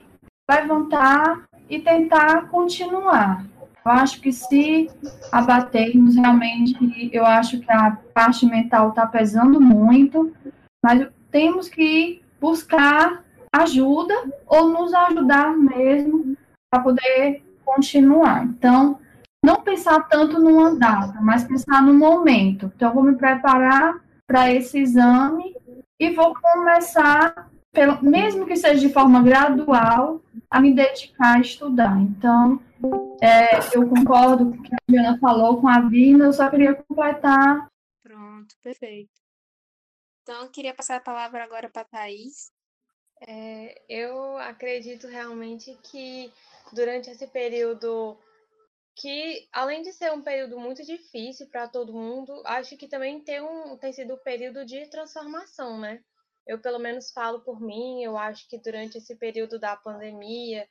[0.49, 3.45] levantar e tentar continuar.
[3.85, 4.89] Eu acho que se
[5.31, 10.33] abatermos realmente, eu acho que a parte mental está pesando muito,
[10.83, 13.23] mas temos que buscar
[13.55, 14.13] ajuda
[14.47, 16.35] ou nos ajudar mesmo
[16.69, 18.45] para poder continuar.
[18.45, 18.97] Então,
[19.45, 22.71] não pensar tanto numa data, mas pensar no momento.
[22.75, 25.55] Então, vou me preparar para esse exame
[25.99, 32.01] e vou começar, pelo, mesmo que seja de forma gradual, a me dedicar a estudar.
[32.01, 32.59] Então,
[33.21, 36.75] é, eu concordo com o que a Diana falou com a Vina, eu só queria
[36.75, 37.69] completar.
[38.03, 39.11] Pronto, perfeito.
[40.21, 42.51] Então, eu queria passar a palavra agora para a Thaís,
[43.21, 46.31] é, eu acredito realmente que
[46.73, 48.17] durante esse período,
[48.95, 53.41] que além de ser um período muito difícil para todo mundo, acho que também tem,
[53.41, 56.01] um, tem sido um período de transformação, né?
[56.45, 60.67] Eu, pelo menos, falo por mim, eu acho que durante esse período da pandemia,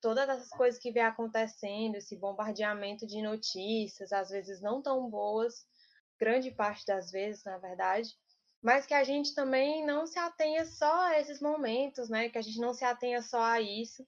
[0.00, 5.66] todas essas coisas que vem acontecendo, esse bombardeamento de notícias, às vezes não tão boas,
[6.18, 8.10] grande parte das vezes, na verdade,
[8.62, 12.28] mas que a gente também não se atenha só a esses momentos, né?
[12.28, 14.04] Que a gente não se atenha só a isso,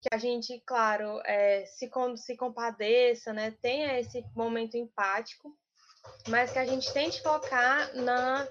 [0.00, 3.52] que a gente, claro, é, se, se compadeça, né?
[3.62, 5.56] Tenha esse momento empático,
[6.28, 8.46] mas que a gente tente focar na,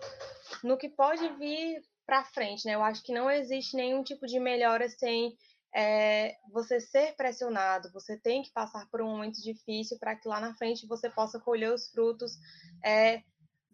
[0.63, 2.75] no que pode vir para frente, né?
[2.75, 5.35] Eu acho que não existe nenhum tipo de melhora sem
[5.75, 10.39] é, você ser pressionado, você tem que passar por um momento difícil para que lá
[10.39, 12.37] na frente você possa colher os frutos
[12.81, 13.21] é,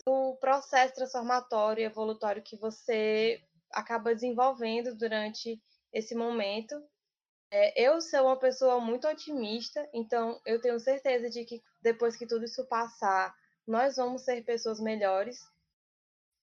[0.04, 3.40] do processo transformatório e evolutório que você
[3.72, 5.62] acaba desenvolvendo durante
[5.94, 6.76] esse momento.
[7.52, 12.26] É, eu sou uma pessoa muito otimista, então eu tenho certeza de que depois que
[12.26, 13.32] tudo isso passar,
[13.68, 15.38] nós vamos ser pessoas melhores,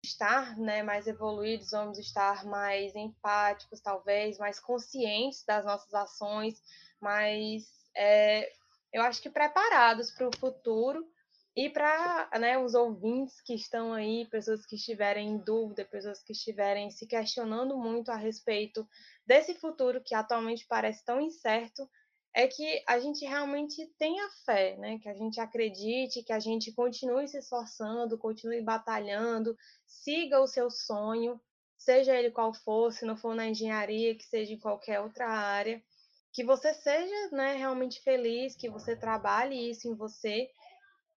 [0.04, 6.62] estar né, mais evoluídos, vamos estar mais empáticos, talvez, mais conscientes das nossas ações,
[7.02, 7.64] mais,
[7.96, 8.52] é,
[8.92, 11.08] eu acho que preparados para o futuro
[11.56, 16.34] e para né, os ouvintes que estão aí, pessoas que estiverem em dúvida, pessoas que
[16.34, 18.88] estiverem se questionando muito a respeito
[19.26, 21.88] desse futuro que atualmente parece tão incerto,
[22.34, 24.98] é que a gente realmente tenha fé, né?
[25.00, 29.56] que a gente acredite, que a gente continue se esforçando, continue batalhando,
[29.86, 31.40] siga o seu sonho,
[31.78, 35.84] seja ele qual for, se não for na engenharia, que seja em qualquer outra área,
[36.32, 40.50] que você seja né, realmente feliz, que você trabalhe isso em você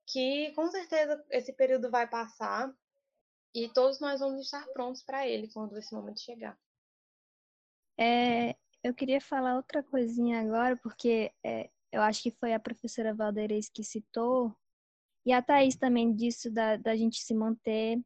[0.06, 2.72] que com certeza esse período vai passar
[3.54, 6.58] e todos nós vamos estar prontos para ele quando esse momento chegar.
[7.96, 13.14] É, eu queria falar outra coisinha agora, porque é, eu acho que foi a professora
[13.14, 14.54] Valdeirês que citou,
[15.26, 17.98] e a Thaís também disse da, da gente se manter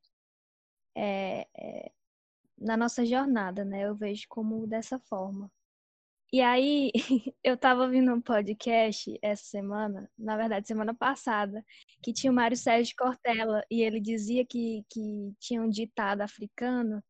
[0.96, 1.92] é, é,
[2.56, 3.82] na nossa jornada, né?
[3.88, 5.50] Eu vejo como dessa forma.
[6.32, 6.92] E aí,
[7.42, 11.64] eu tava ouvindo um podcast essa semana, na verdade, semana passada,
[12.02, 17.02] que tinha o Mário Sérgio Cortella, e ele dizia que, que tinha um ditado africano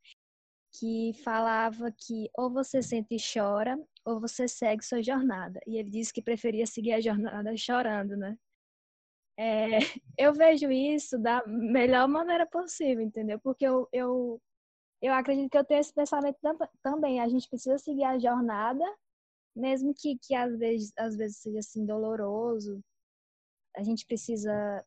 [0.79, 5.61] que falava que ou você sente e chora, ou você segue sua jornada.
[5.67, 8.37] E ele disse que preferia seguir a jornada chorando, né?
[9.37, 9.79] É,
[10.19, 13.39] eu vejo isso da melhor maneira possível, entendeu?
[13.41, 14.41] Porque eu, eu,
[15.03, 16.39] eu acredito que eu tenho esse pensamento
[16.83, 17.21] também.
[17.21, 18.85] A gente precisa seguir a jornada
[19.59, 22.81] mesmo que, que às, vezes, às vezes seja assim doloroso,
[23.77, 24.85] a gente precisa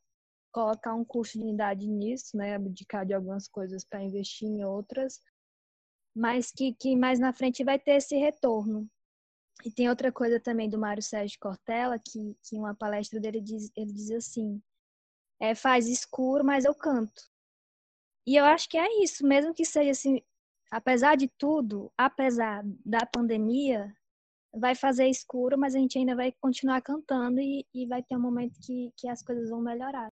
[0.51, 2.55] colocar um custo de unidade nisso, né?
[2.55, 5.21] Abdicar de algumas coisas para investir em outras.
[6.15, 8.89] Mas que, que mais na frente vai ter esse retorno.
[9.63, 13.71] E tem outra coisa também do Mário Sérgio Cortella, que, que uma palestra dele diz,
[13.75, 14.61] ele diz assim,
[15.39, 17.21] é, faz escuro, mas eu canto.
[18.25, 20.21] E eu acho que é isso, mesmo que seja assim,
[20.69, 23.95] apesar de tudo, apesar da pandemia,
[24.53, 28.21] vai fazer escuro, mas a gente ainda vai continuar cantando e, e vai ter um
[28.21, 30.11] momento que, que as coisas vão melhorar.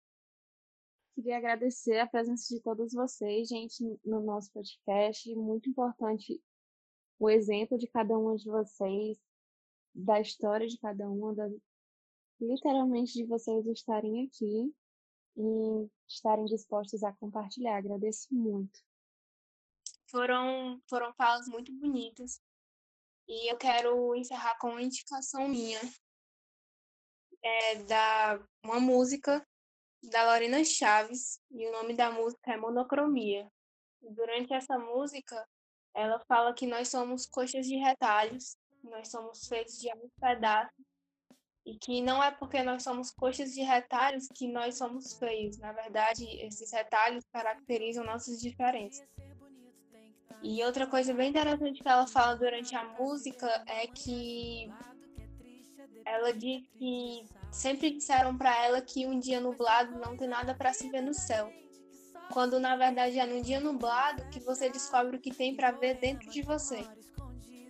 [1.15, 5.35] Queria agradecer a presença de todos vocês, gente, no nosso podcast.
[5.35, 6.43] Muito importante
[7.19, 9.19] o exemplo de cada uma de vocês,
[9.95, 11.49] da história de cada uma, da,
[12.41, 14.75] literalmente de vocês estarem aqui
[15.37, 17.77] e estarem dispostos a compartilhar.
[17.77, 18.81] Agradeço muito.
[20.07, 22.41] Foram, foram falas muito bonitas.
[23.29, 25.81] E eu quero encerrar com uma indicação minha.
[27.45, 29.47] É da uma música
[30.03, 33.49] da Lorena Chaves, e o nome da música é Monocromia.
[34.01, 35.47] Durante essa música,
[35.95, 40.85] ela fala que nós somos coxas de retalhos, nós somos feitos de alguns pedaços,
[41.65, 45.59] e que não é porque nós somos coxas de retalhos que nós somos feios.
[45.59, 49.07] Na verdade, esses retalhos caracterizam nossas diferenças.
[50.43, 54.69] E outra coisa bem interessante que ela fala durante a música é que
[56.05, 60.73] ela diz que sempre disseram para ela que um dia nublado não tem nada para
[60.73, 61.53] se ver no céu.
[62.33, 65.99] Quando na verdade é num dia nublado que você descobre o que tem para ver
[66.01, 66.85] dentro de você.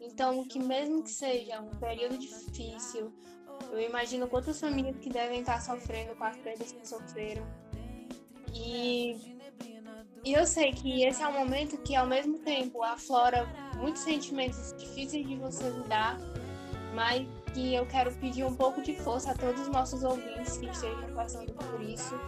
[0.00, 3.12] Então, que mesmo que seja um período difícil,
[3.70, 7.44] eu imagino quantas famílias que devem estar sofrendo com as perdas que sofreram.
[8.52, 9.36] E,
[10.24, 13.46] e eu sei que esse é um momento que, ao mesmo tempo, aflora
[13.78, 16.18] muitos sentimentos difíceis de você lidar,
[16.94, 20.66] mas que eu quero pedir um pouco de força a todos os nossos ouvintes que
[20.66, 22.18] estejam passando por isso.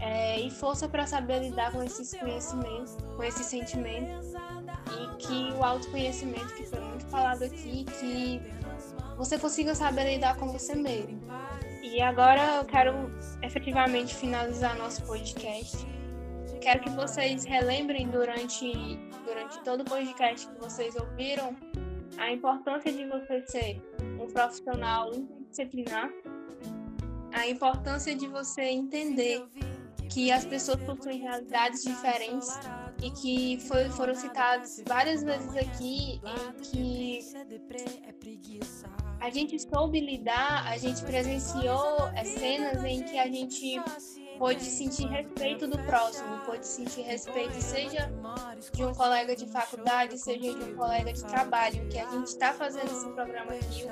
[0.00, 4.32] É, e força para saber lidar com esses conhecimentos, com esses sentimentos,
[4.92, 8.40] e que o autoconhecimento, que foi muito falado aqui, que
[9.16, 11.20] você consiga saber lidar com você mesmo.
[11.82, 12.92] E agora eu quero
[13.42, 15.84] efetivamente finalizar nosso podcast.
[16.60, 21.56] Quero que vocês relembrem durante, durante todo o podcast que vocês ouviram
[22.18, 23.82] a importância de você ser
[24.32, 26.10] profissional interdisciplinar,
[27.32, 29.44] a importância de você entender
[30.08, 32.48] que as pessoas possuem realidades diferentes
[33.02, 37.20] e que foi, foram citadas várias vezes aqui em que
[39.20, 43.80] a gente soube lidar, a gente presenciou cenas em que a gente
[44.38, 48.10] pôde sentir respeito do próximo, pôde sentir respeito, seja
[48.72, 52.52] de um colega de faculdade, seja de um colega de trabalho, que a gente está
[52.52, 53.86] fazendo esse programa aqui,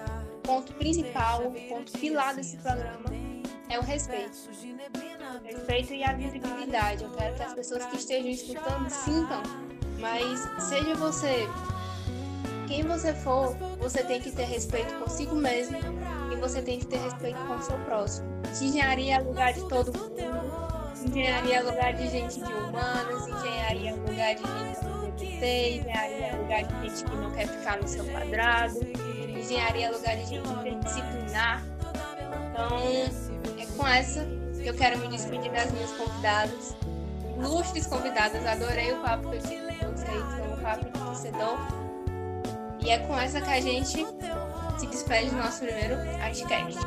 [0.47, 3.05] ponto principal, o ponto pilar desse programa
[3.69, 4.49] é o respeito.
[4.49, 7.03] O respeito e a visibilidade.
[7.03, 9.43] Eu quero que as pessoas que estejam escutando sintam,
[9.99, 11.49] mas seja você
[12.69, 15.79] quem você for, você tem que ter respeito consigo mesmo
[16.33, 18.29] e você tem que ter respeito com o seu próximo.
[18.61, 20.17] Engenharia é lugar de todo mundo,
[21.07, 26.37] engenharia é lugar de gente de humanas, engenharia é lugar de gente LGBT, engenharia é
[26.37, 28.81] lugar de gente que não quer ficar no seu quadrado,
[29.47, 31.63] engenharia lugar de interdisciplinar.
[32.51, 32.79] Então,
[33.59, 34.27] é com essa
[34.61, 36.77] que eu quero me despedir das minhas convidadas,
[37.39, 38.45] ilustres convidadas.
[38.45, 41.59] Adorei o papo que eu tive com vocês, foi um papo enriquecedor.
[42.81, 44.07] E é com essa que a gente
[44.79, 46.81] se despede do nosso primeiro Artcast.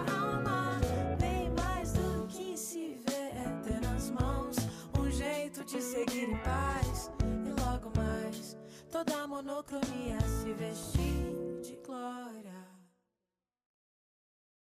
[5.82, 8.58] seguir em paz e logo mais
[8.92, 12.49] toda a monocronia se vestir de glória.